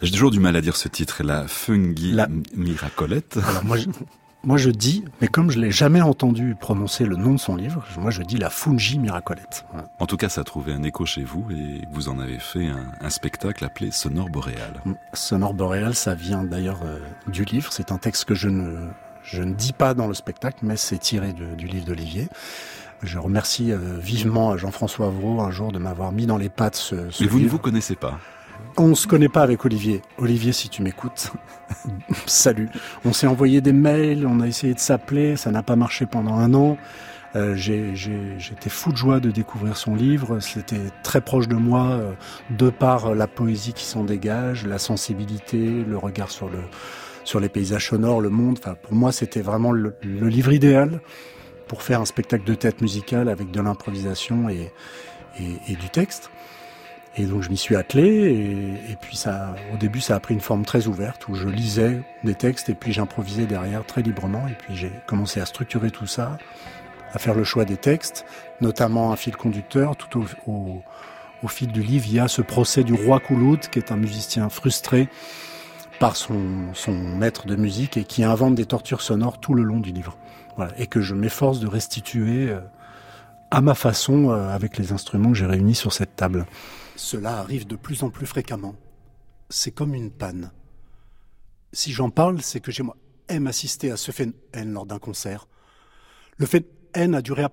j'ai 0.01 0.11
toujours 0.11 0.33
du 0.33 0.41
mal 0.41 0.57
à 0.57 0.61
dire 0.61 0.75
ce 0.75 0.89
titre, 0.89 1.23
la 1.23 1.47
Fungi 1.47 2.11
La- 2.11 2.27
Miracolette. 2.57 3.39
Alors 3.49 3.65
moi, 3.65 3.77
je, 3.77 3.87
moi 4.43 4.57
je 4.57 4.71
dis, 4.71 5.05
mais 5.21 5.29
comme 5.29 5.53
je 5.53 5.61
l'ai 5.61 5.71
jamais 5.71 6.01
entendu 6.01 6.57
prononcer 6.61 7.05
le 7.05 7.15
nom 7.15 7.35
de 7.35 7.39
son 7.39 7.55
livre, 7.55 7.85
moi 7.99 8.11
je 8.11 8.23
dis 8.23 8.37
la 8.37 8.51
Fungi 8.51 8.99
Miracolette. 8.99 9.65
En 10.01 10.07
tout 10.07 10.17
cas, 10.17 10.29
ça 10.29 10.41
a 10.41 10.45
trouvé 10.45 10.73
un 10.73 10.83
écho 10.83 11.07
chez 11.07 11.23
vous 11.23 11.47
et 11.53 11.83
vous 11.93 12.09
en 12.09 12.19
avez 12.19 12.41
fait 12.41 12.67
un, 12.67 12.85
un 13.01 13.11
spectacle 13.11 13.65
appelé 13.65 13.93
Sonore 13.93 14.29
Boréal. 14.29 14.83
Sonore 15.13 15.55
boréal, 15.55 15.95
ça 15.95 16.15
vient 16.17 16.43
d'ailleurs 16.43 16.81
euh, 16.85 16.99
du 17.29 17.45
livre. 17.45 17.73
C'est 17.73 17.93
un 17.93 17.99
texte 17.99 18.25
que 18.25 18.35
je 18.35 18.49
ne, 18.49 18.89
je 19.25 19.43
ne 19.43 19.53
dis 19.55 19.73
pas 19.73 19.95
dans 19.95 20.07
le 20.09 20.15
spectacle, 20.15 20.59
mais 20.63 20.77
c'est 20.77 20.99
tiré 20.99 21.33
de- 21.33 21.55
du 21.55 21.67
livre 21.67 21.87
d'Olivier. 21.87 22.29
Je 23.03 23.19
remercie 23.19 23.73
euh, 23.73 23.79
vivement 23.99 24.57
Jean-François 24.57 25.07
Avrault 25.07 25.41
un 25.41 25.51
jour 25.51 25.73
de 25.73 25.79
m'avoir 25.79 26.13
mis 26.13 26.27
dans 26.27 26.37
les 26.39 26.49
pattes 26.49 26.77
ce, 26.77 27.11
ce 27.11 27.25
Mais 27.25 27.29
vous 27.29 27.41
ne 27.41 27.49
vous 27.49 27.59
connaissez 27.59 27.97
pas. 27.97 28.19
On 28.77 28.95
se 28.95 29.07
connaît 29.09 29.29
pas 29.29 29.43
avec 29.43 29.65
Olivier. 29.65 30.03
Olivier, 30.19 30.53
si 30.53 30.69
tu 30.69 30.83
m'écoutes, 30.83 31.33
salut. 32.27 32.69
On 33.05 33.13
s'est 33.13 33.27
envoyé 33.27 33.61
des 33.61 33.73
mails, 33.73 34.27
on 34.27 34.41
a 34.41 34.47
essayé 34.47 34.73
de 34.75 34.79
s'appeler, 34.79 35.37
ça 35.37 35.51
n'a 35.51 35.63
pas 35.63 35.77
marché 35.77 36.07
pendant 36.07 36.35
un 36.35 36.55
an. 36.55 36.79
Euh, 37.35 37.55
J'étais 37.57 38.69
fou 38.71 38.93
de 38.93 38.97
joie 38.97 39.19
de 39.19 39.31
découvrir 39.31 39.77
son 39.77 39.95
livre. 39.95 40.39
C'était 40.41 40.81
très 41.03 41.21
proche 41.21 41.49
de 41.49 41.57
moi, 41.57 41.87
euh, 41.93 42.13
de 42.51 42.71
par 42.71 43.15
la 43.15 43.27
poésie 43.27 43.73
qui 43.73 43.85
s'en 43.85 44.05
dégage, 44.05 44.67
la 44.67 44.79
sensibilité, 44.79 45.59
le 45.59 45.97
regard 45.99 46.31
sur 46.31 46.49
le 46.49 46.59
sur 47.25 47.41
les 47.41 47.49
paysages 47.49 47.89
sonores, 47.89 48.21
le 48.21 48.31
monde. 48.31 48.59
Enfin, 48.61 48.75
pour 48.75 48.95
moi, 48.95 49.13
c'était 49.13 49.43
vraiment 49.43 49.73
le, 49.73 49.95
le 50.03 50.29
livre 50.29 50.53
idéal 50.53 51.01
pour 51.69 51.83
faire 51.83 52.01
un 52.01 52.05
spectacle 52.05 52.45
de 52.45 52.55
tête 52.55 52.81
musicale 52.81 53.29
avec 53.29 53.51
de 53.51 53.61
l'improvisation 53.61 54.49
et, 54.49 54.73
et, 55.41 55.73
et 55.73 55.77
du 55.77 55.89
texte. 55.91 56.31
Et 57.17 57.25
donc 57.25 57.43
je 57.43 57.51
m'y 57.51 57.59
suis 57.59 57.77
attelé 57.77 58.05
et, 58.09 58.93
et 58.93 58.97
puis 59.01 59.17
ça, 59.17 59.55
au 59.75 59.77
début 59.77 60.01
ça 60.01 60.17
a 60.17 60.21
pris 60.21 60.33
une 60.33 60.41
forme 60.41 60.65
très 60.65 60.87
ouverte 60.87 61.29
où 61.29 61.35
je 61.35 61.47
lisais 61.47 62.01
des 62.25 62.35
textes 62.35 62.71
et 62.71 62.75
puis 62.75 62.93
j'improvisais 62.93 63.45
derrière 63.45 63.85
très 63.85 64.01
librement 64.01 64.49
et 64.49 64.55
puis 64.55 64.75
j'ai 64.75 64.91
commencé 65.07 65.39
à 65.39 65.45
structurer 65.45 65.91
tout 65.91 66.07
ça, 66.07 66.39
à 67.13 67.19
faire 67.19 67.35
le 67.35 67.45
choix 67.45 67.67
des 67.67 67.77
textes, 67.77 68.25
notamment 68.63 69.13
un 69.13 69.17
fil 69.17 69.37
conducteur. 69.37 69.95
Tout 69.97 70.21
au, 70.21 70.51
au, 70.51 70.83
au 71.43 71.49
fil 71.49 71.71
du 71.71 71.83
livre, 71.83 72.07
il 72.07 72.15
y 72.15 72.21
a 72.21 72.29
ce 72.29 72.41
procès 72.41 72.83
du 72.83 72.95
roi 72.95 73.21
Kouloud 73.21 73.61
qui 73.61 73.79
est 73.79 73.93
un 73.93 73.97
musicien 73.97 74.49
frustré 74.49 75.09
par 76.03 76.17
son, 76.17 76.73
maître 77.17 77.47
de 77.47 77.55
musique 77.55 77.97
et 77.97 78.03
qui 78.03 78.25
invente 78.25 78.57
des 78.57 78.67
tortures 78.67 79.03
sonores 79.03 79.39
tout 79.39 79.55
le 79.55 79.63
long 79.63 79.79
du 79.79 79.93
livre. 79.93 80.19
Voilà. 80.57 80.77
Et 80.77 80.89
que 80.89 81.01
je 81.01 81.15
m'efforce 81.15 81.61
de 81.61 81.69
restituer 81.69 82.49
euh, 82.49 82.61
à 83.53 83.61
ma 83.61 83.77
façon 83.77 84.31
euh, 84.31 84.49
avec 84.49 84.79
les 84.79 84.91
instruments 84.91 85.31
que 85.31 85.39
j'ai 85.39 85.47
réunis 85.47 85.77
sur 85.77 85.93
cette 85.93 86.17
table. 86.17 86.45
Cela 86.97 87.39
arrive 87.39 87.69
de 87.69 87.77
plus 87.77 88.03
en 88.03 88.11
plus 88.11 88.27
fréquemment. 88.27 88.75
C'est 89.49 89.71
comme 89.71 89.95
une 89.95 90.11
panne. 90.11 90.51
Si 91.73 91.93
j'en 91.93 92.11
parle, 92.11 92.43
c'est 92.43 92.59
que 92.59 92.73
j'ai 92.73 92.83
moi 92.83 92.97
assister 93.47 93.93
à 93.93 93.97
ce 93.97 94.11
phénomène 94.11 94.73
lors 94.73 94.87
d'un 94.87 94.99
concert. 94.99 95.47
Le 96.37 96.47
phénomène 96.47 97.15
a 97.15 97.23
duré 97.23 97.45
à 97.45 97.53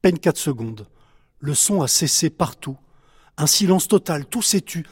peine 0.00 0.18
4 0.18 0.38
secondes. 0.38 0.88
Le 1.40 1.52
son 1.52 1.82
a 1.82 1.88
cessé 1.88 2.30
partout. 2.30 2.78
Un 3.36 3.46
silence 3.46 3.86
total, 3.86 4.24
tout 4.24 4.40
s'est 4.40 4.62
tu. 4.62 4.86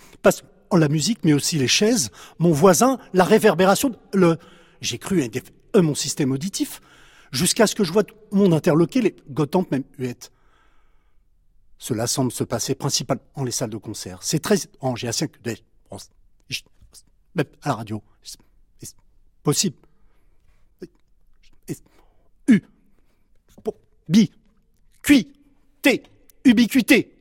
La 0.77 0.89
musique, 0.89 1.21
mais 1.25 1.33
aussi 1.33 1.59
les 1.59 1.69
chaises, 1.69 2.11
mon 2.39 2.53
voisin, 2.53 2.99
la 3.13 3.25
réverbération, 3.25 3.95
le... 4.13 4.37
J'ai 4.81 4.99
cru 4.99 5.23
à 5.75 5.83
mon 5.83 5.95
système 5.95 6.33
auditif, 6.33 6.81
jusqu'à 7.31 7.67
ce 7.67 7.75
que 7.75 7.85
je 7.85 7.93
vois 7.93 8.03
mon 8.31 8.53
interloqué, 8.53 9.01
les 9.01 9.17
gotantes 9.31 9.71
même 9.71 9.85
huettes. 9.99 10.33
Cela 11.79 12.07
semble 12.07 12.33
se 12.33 12.45
passer 12.45 12.75
principalement 12.75 13.23
dans 13.37 13.45
les 13.45 13.51
salles 13.51 13.71
de 13.71 13.77
concert. 13.77 14.19
C'est 14.23 14.41
très 14.41 14.57
rangé 14.81 15.09
à 15.09 15.13
5 15.13 15.31
même 17.35 17.47
à 17.63 17.69
la 17.69 17.75
radio. 17.77 18.03
C'est 18.23 18.95
possible? 19.43 19.77
U. 22.49 22.61
Bi. 24.09 24.31
Cui. 25.03 25.33
T. 25.81 26.03
Ubiquité. 26.45 27.12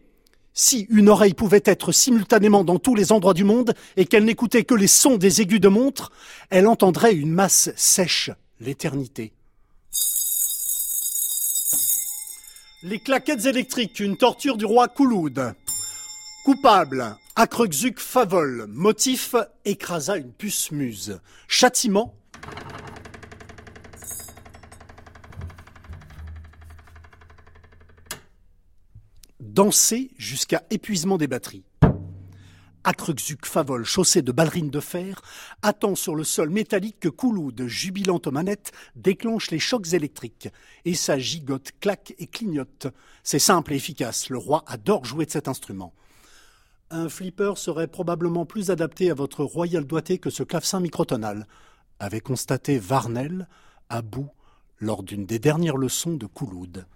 Si 0.53 0.85
une 0.89 1.09
oreille 1.09 1.33
pouvait 1.33 1.63
être 1.65 1.91
simultanément 1.91 2.63
dans 2.63 2.77
tous 2.77 2.95
les 2.95 3.11
endroits 3.11 3.33
du 3.33 3.45
monde 3.45 3.73
et 3.95 4.05
qu'elle 4.05 4.25
n'écoutait 4.25 4.65
que 4.65 4.75
les 4.75 4.87
sons 4.87 5.17
des 5.17 5.41
aigus 5.41 5.61
de 5.61 5.69
montre, 5.69 6.11
elle 6.49 6.67
entendrait 6.67 7.15
une 7.15 7.31
masse 7.31 7.71
sèche, 7.75 8.31
l'éternité. 8.59 9.33
Les 12.83 12.99
claquettes 12.99 13.45
électriques, 13.45 13.99
une 13.99 14.17
torture 14.17 14.57
du 14.57 14.65
roi 14.65 14.87
Kouloud. 14.87 15.53
Coupable, 16.43 17.15
Akrekzuk 17.35 17.99
Favol. 17.99 18.65
Motif, 18.67 19.35
écrasa 19.65 20.17
une 20.17 20.31
puce 20.31 20.71
muse. 20.71 21.19
Châtiment, 21.47 22.15
danser 29.51 30.11
jusqu'à 30.17 30.63
épuisement 30.69 31.17
des 31.17 31.27
batteries. 31.27 31.65
Akrekzuk 32.83 33.45
Favol, 33.45 33.83
chaussé 33.83 34.21
de 34.21 34.31
ballerines 34.31 34.71
de 34.71 34.79
fer, 34.79 35.21
attend 35.61 35.93
sur 35.93 36.15
le 36.15 36.23
sol 36.23 36.49
métallique 36.49 36.99
que 36.99 37.09
Kouloud, 37.09 37.67
jubilant 37.67 38.19
aux 38.25 38.31
manettes, 38.31 38.71
déclenche 38.95 39.51
les 39.51 39.59
chocs 39.59 39.93
électriques. 39.93 40.49
Et 40.85 40.95
ça 40.95 41.19
gigote, 41.19 41.73
claque 41.79 42.15
et 42.17 42.27
clignote. 42.27 42.87
C'est 43.23 43.39
simple 43.39 43.73
et 43.73 43.75
efficace. 43.75 44.29
Le 44.29 44.37
roi 44.37 44.63
adore 44.67 45.05
jouer 45.05 45.25
de 45.25 45.31
cet 45.31 45.47
instrument. 45.47 45.93
Un 46.89 47.07
flipper 47.07 47.57
serait 47.57 47.87
probablement 47.87 48.45
plus 48.45 48.71
adapté 48.71 49.11
à 49.11 49.15
votre 49.15 49.43
royal 49.43 49.85
doigté 49.85 50.17
que 50.17 50.29
ce 50.29 50.43
clavecin 50.43 50.79
microtonal, 50.79 51.45
avait 51.99 52.21
constaté 52.21 52.79
Varnel 52.79 53.47
à 53.89 54.01
bout 54.01 54.29
lors 54.79 55.03
d'une 55.03 55.25
des 55.25 55.37
dernières 55.39 55.77
leçons 55.77 56.15
de 56.15 56.25
Kouloud. 56.25 56.87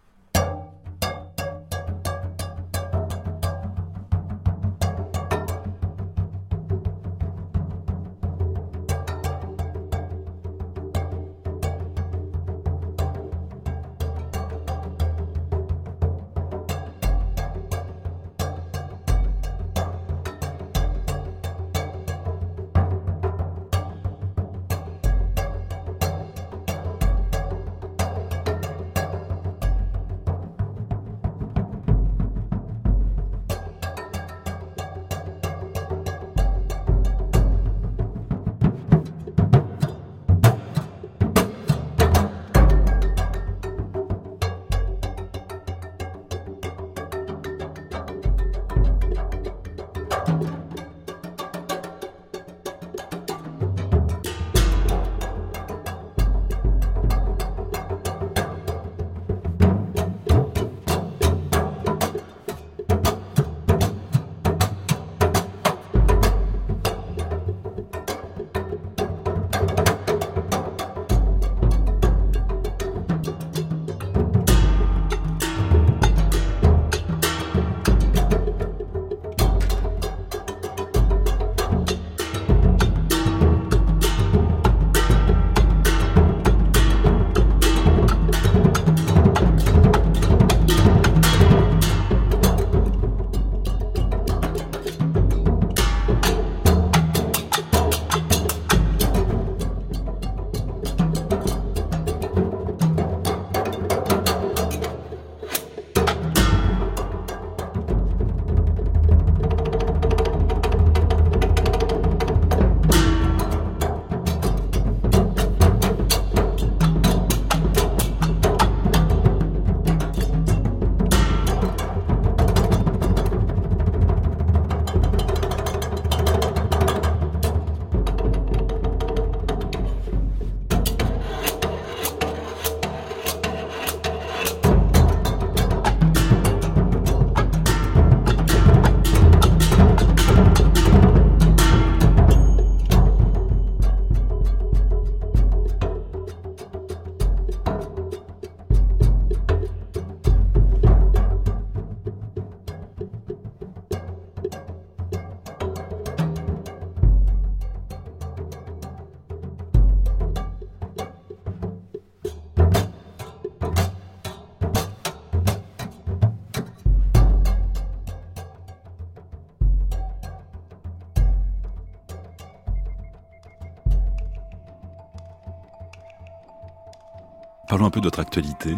Actualité. 178.19 178.75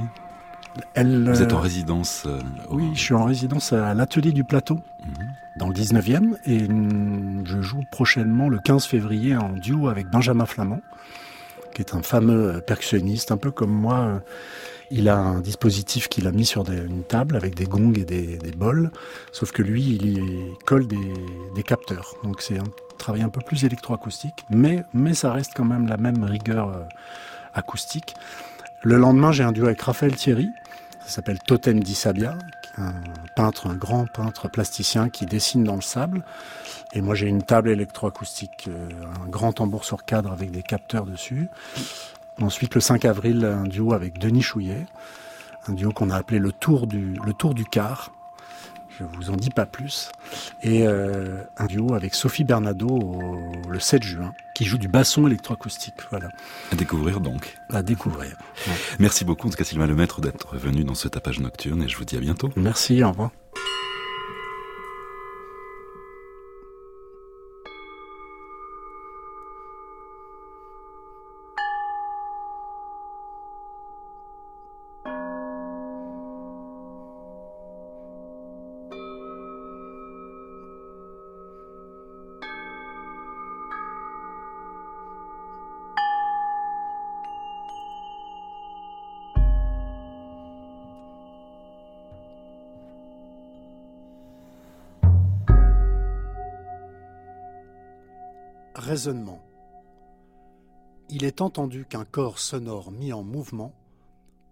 Elle, 0.93 1.29
Vous 1.29 1.41
êtes 1.41 1.53
en 1.53 1.57
euh, 1.57 1.61
résidence 1.61 2.23
euh, 2.27 2.39
au- 2.69 2.75
Oui, 2.75 2.91
je 2.93 2.99
suis 2.99 3.13
en 3.15 3.23
résidence 3.25 3.73
à 3.73 3.93
l'atelier 3.93 4.31
du 4.31 4.43
plateau, 4.43 4.75
Mhm. 5.05 5.27
dans 5.57 5.67
le 5.69 5.73
19e, 5.73 6.37
et 6.45 6.59
je 7.45 7.61
joue 7.61 7.81
prochainement 7.91 8.47
le 8.47 8.59
15 8.59 8.85
février 8.85 9.35
en 9.35 9.49
duo 9.49 9.87
avec 9.89 10.07
Benjamin 10.07 10.45
Flamand, 10.45 10.81
qui 11.73 11.81
est 11.81 11.95
un 11.95 12.03
fameux 12.03 12.55
euh, 12.55 12.59
percussionniste, 12.61 13.31
un 13.31 13.37
peu 13.37 13.49
comme 13.51 13.71
moi. 13.71 14.21
Il 14.91 15.09
a 15.09 15.17
un 15.17 15.41
dispositif 15.41 16.07
qu'il 16.07 16.27
a 16.27 16.31
mis 16.31 16.45
sur 16.45 16.63
des- 16.63 16.77
une 16.77 17.03
table 17.03 17.35
avec 17.35 17.55
des 17.55 17.65
gongs 17.65 17.93
et 17.97 18.05
des, 18.05 18.37
des 18.37 18.51
bols, 18.51 18.91
sauf 19.33 19.51
que 19.51 19.61
lui, 19.63 19.81
il 19.83 20.17
y 20.19 20.21
colle 20.65 20.87
des, 20.87 21.13
des 21.55 21.63
capteurs. 21.63 22.13
Donc 22.23 22.41
c'est 22.41 22.57
un 22.59 22.63
travail 22.99 23.21
un 23.23 23.29
peu 23.29 23.41
plus 23.41 23.63
électroacoustique, 23.65 24.45
mais, 24.49 24.83
mais 24.93 25.13
ça 25.15 25.31
reste 25.33 25.51
quand 25.55 25.65
même 25.65 25.87
la 25.87 25.97
même 25.97 26.23
rigueur 26.23 26.87
acoustique. 27.53 28.13
Le 28.87 28.95
lendemain, 28.95 29.33
j'ai 29.33 29.43
un 29.43 29.51
duo 29.51 29.65
avec 29.65 29.81
Raphaël 29.81 30.15
Thierry, 30.15 30.49
ça 31.01 31.09
s'appelle 31.09 31.39
Totem 31.39 31.83
di 31.83 31.93
Sabia, 31.93 32.37
un 32.77 32.93
peintre, 33.35 33.67
un 33.67 33.75
grand 33.75 34.05
peintre 34.07 34.47
plasticien 34.47 35.09
qui 35.09 35.25
dessine 35.25 35.65
dans 35.65 35.75
le 35.75 35.81
sable. 35.81 36.23
Et 36.93 37.01
moi, 37.01 37.13
j'ai 37.13 37.27
une 37.27 37.43
table 37.43 37.69
électroacoustique, 37.69 38.69
euh, 38.69 38.87
un 39.21 39.27
grand 39.27 39.51
tambour 39.51 39.83
sur 39.83 40.05
cadre 40.05 40.31
avec 40.31 40.51
des 40.51 40.63
capteurs 40.63 41.05
dessus. 41.05 41.49
Ensuite, 42.41 42.75
le 42.75 42.79
5 42.79 43.03
avril, 43.03 43.43
un 43.43 43.65
duo 43.65 43.91
avec 43.91 44.19
Denis 44.19 44.41
Chouillet, 44.41 44.85
un 45.67 45.73
duo 45.73 45.91
qu'on 45.91 46.09
a 46.09 46.15
appelé 46.15 46.39
le 46.39 46.53
Tour 46.53 46.87
du, 46.87 47.19
le 47.25 47.33
tour 47.33 47.55
du 47.55 47.65
Car. 47.65 48.13
Je 48.99 49.03
vous 49.03 49.29
en 49.29 49.35
dis 49.35 49.49
pas 49.49 49.65
plus. 49.65 50.11
Et 50.63 50.87
euh, 50.87 51.41
un 51.57 51.65
duo 51.65 51.93
avec 51.93 52.15
Sophie 52.15 52.43
Bernado 52.43 52.87
au- 52.87 53.51
le 53.69 53.79
7 53.79 54.01
juin, 54.03 54.33
qui 54.55 54.65
joue 54.65 54.77
du 54.77 54.87
basson 54.87 55.27
électroacoustique. 55.27 55.95
Voilà, 56.09 56.29
À 56.71 56.75
découvrir 56.75 57.19
donc. 57.19 57.55
à 57.71 57.83
découvrir. 57.83 58.35
Merci 58.99 59.23
beaucoup 59.25 59.47
en 59.47 59.51
tout 59.51 59.57
cas 59.57 59.63
Sylvain 59.63 59.87
Lemaître 59.87 60.19
d'être 60.21 60.55
venu 60.57 60.83
dans 60.83 60.95
ce 60.95 61.07
tapage 61.07 61.39
nocturne 61.39 61.83
et 61.83 61.87
je 61.87 61.97
vous 61.97 62.05
dis 62.05 62.17
à 62.17 62.19
bientôt. 62.19 62.49
Merci, 62.55 63.03
au 63.03 63.09
revoir. 63.09 63.31
Il 101.09 101.23
est 101.23 101.41
entendu 101.41 101.85
qu'un 101.85 102.03
corps 102.03 102.39
sonore 102.39 102.91
mis 102.91 103.13
en 103.13 103.21
mouvement 103.21 103.73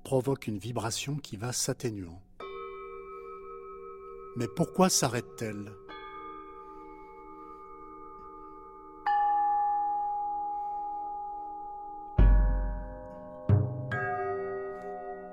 provoque 0.04 0.46
une 0.46 0.60
vibration 0.60 1.16
qui 1.16 1.36
va 1.36 1.52
s'atténuant. 1.52 2.22
Mais 4.36 4.48
pourquoi 4.48 4.89
s'arrête-t-elle? 4.89 5.72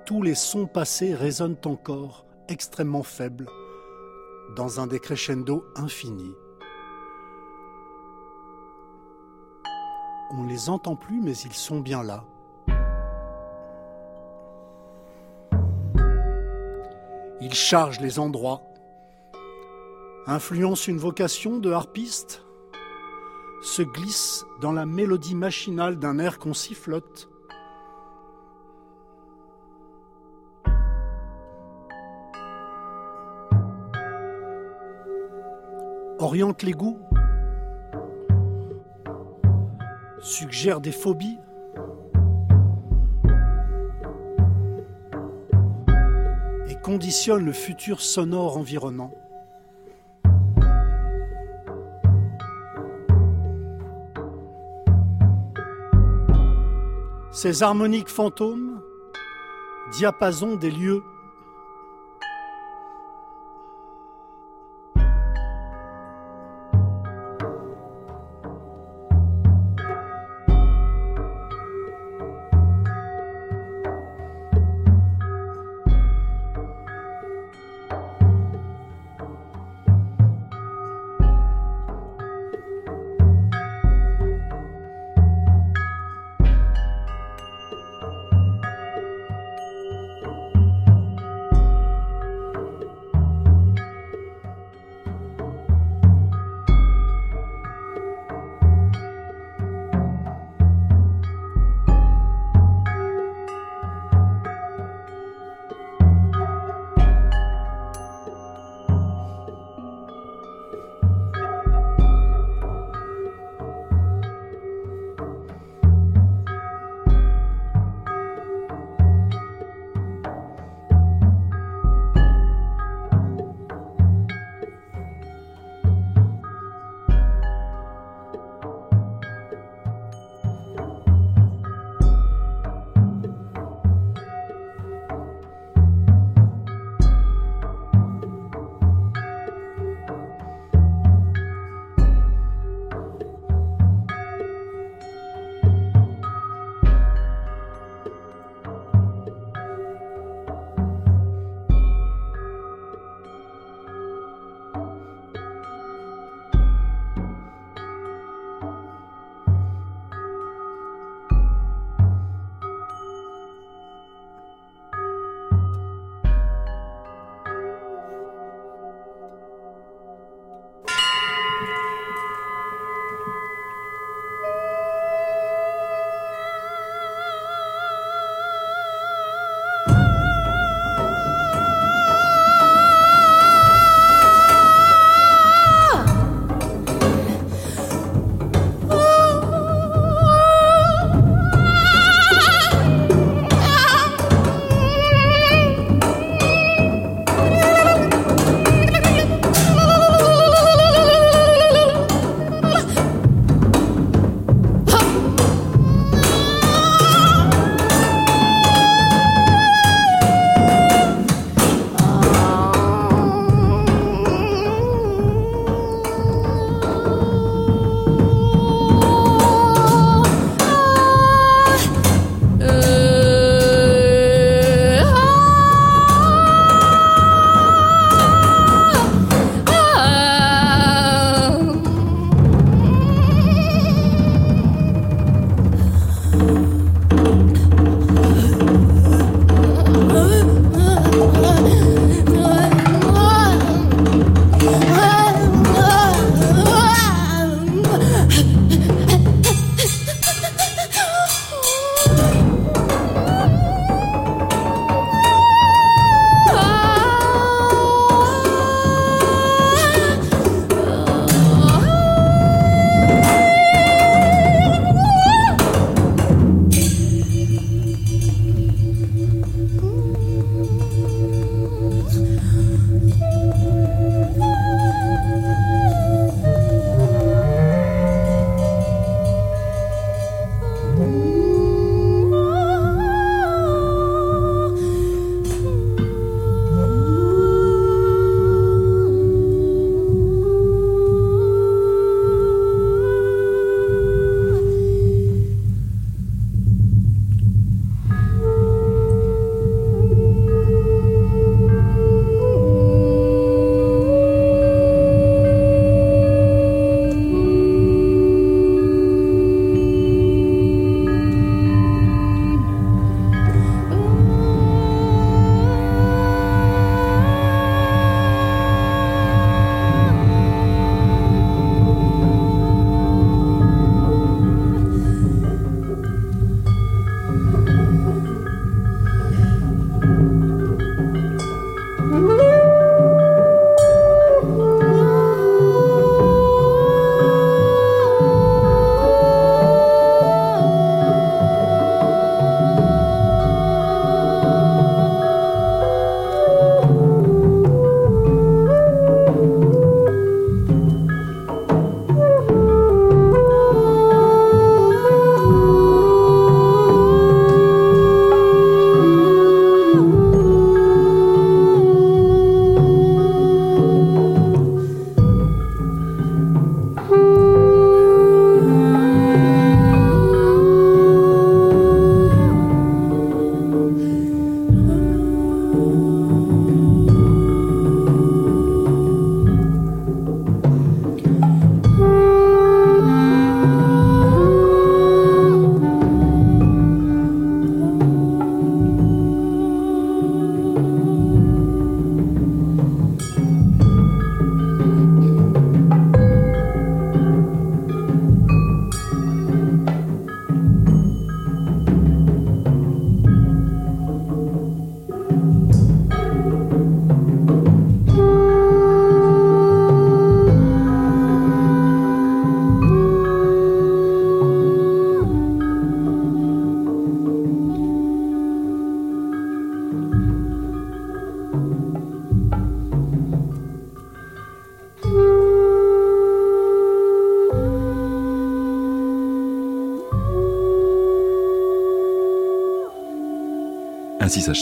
Tous 0.06 0.22
les 0.22 0.34
sons 0.34 0.66
passés 0.66 1.14
résonnent 1.14 1.60
encore, 1.66 2.24
extrêmement 2.48 3.02
faibles, 3.02 3.48
dans 4.56 4.80
un 4.80 4.86
décrescendo 4.86 5.64
infini. 5.76 6.32
On 10.34 10.44
ne 10.44 10.48
les 10.48 10.70
entend 10.70 10.96
plus, 10.96 11.20
mais 11.20 11.32
ils 11.32 11.52
sont 11.52 11.80
bien 11.80 12.02
là. 12.02 12.24
Ils 17.42 17.52
chargent 17.52 18.00
les 18.00 18.18
endroits, 18.18 18.62
influencent 20.26 20.90
une 20.90 20.98
vocation 20.98 21.58
de 21.58 21.70
harpiste, 21.70 22.44
se 23.62 23.82
glissent 23.82 24.46
dans 24.60 24.72
la 24.72 24.86
mélodie 24.86 25.34
machinale 25.34 25.98
d'un 25.98 26.18
air 26.18 26.38
qu'on 26.38 26.54
sifflote. 26.54 27.28
Oriente 36.18 36.62
les 36.62 36.72
goûts, 36.72 37.00
suggère 40.22 40.80
des 40.80 40.92
phobies. 40.92 41.38
Et 46.68 46.76
conditionne 46.80 47.44
le 47.44 47.52
futur 47.52 48.00
sonore 48.00 48.56
environnant. 48.56 49.12
Ces 57.32 57.62
harmoniques 57.62 58.08
fantômes, 58.08 58.80
diapason 59.92 60.54
des 60.54 60.70
lieux, 60.70 61.02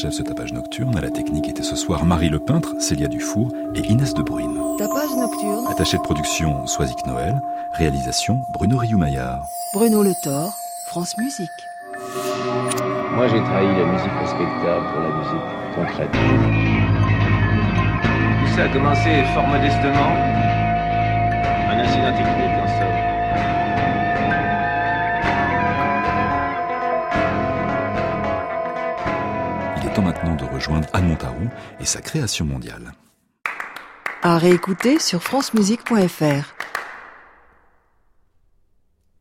Ainsi 0.01 0.07
s'achève 0.07 0.25
ce 0.25 0.33
tapage 0.33 0.53
nocturne. 0.55 0.97
À 0.97 1.03
la 1.03 1.11
technique 1.11 1.47
était 1.47 1.63
ce 1.63 1.77
soir 1.77 2.07
Marie 2.07 2.31
Le 2.31 2.39
Peintre, 2.39 2.75
Célia 2.81 3.07
Dufour 3.07 3.49
et 3.75 3.81
Inès 3.81 4.15
de 4.15 4.23
Bruyne. 4.23 4.59
Tapage 4.79 5.11
nocturne. 5.15 5.67
Attaché 5.69 5.99
de 5.99 6.03
production 6.03 6.67
Soisic 6.67 7.05
Noël. 7.05 7.39
Réalisation 7.75 8.41
Bruno 8.51 8.79
Rioux-Maillard. 8.79 9.45
Bruno 9.75 10.03
Le 10.03 10.15
Thor, 10.15 10.55
France 10.87 11.19
Musique. 11.19 11.51
Moi, 13.15 13.29
j'ai 13.29 13.43
trahi 13.43 13.67
la 13.67 13.93
musique 13.93 14.13
respectable 14.23 14.87
pour 14.91 15.03
la 15.03 15.11
musique 15.19 15.47
concrète. 15.75 16.13
Tout 18.41 18.57
ça 18.57 18.63
a 18.63 18.69
commencé 18.73 19.23
fort 19.35 19.49
modestement. 19.49 20.17
Un 21.69 21.79
incident 21.79 22.17
technique, 22.17 22.40
rejoindre 30.61 30.89
Anne 30.93 31.09
Montarou 31.09 31.49
et 31.81 31.87
sa 31.87 32.03
création 32.03 32.45
mondiale. 32.45 32.93
À 34.23 34.37
réécouter 34.37 34.99
sur 34.99 35.23
francemusique.fr. 35.23 36.60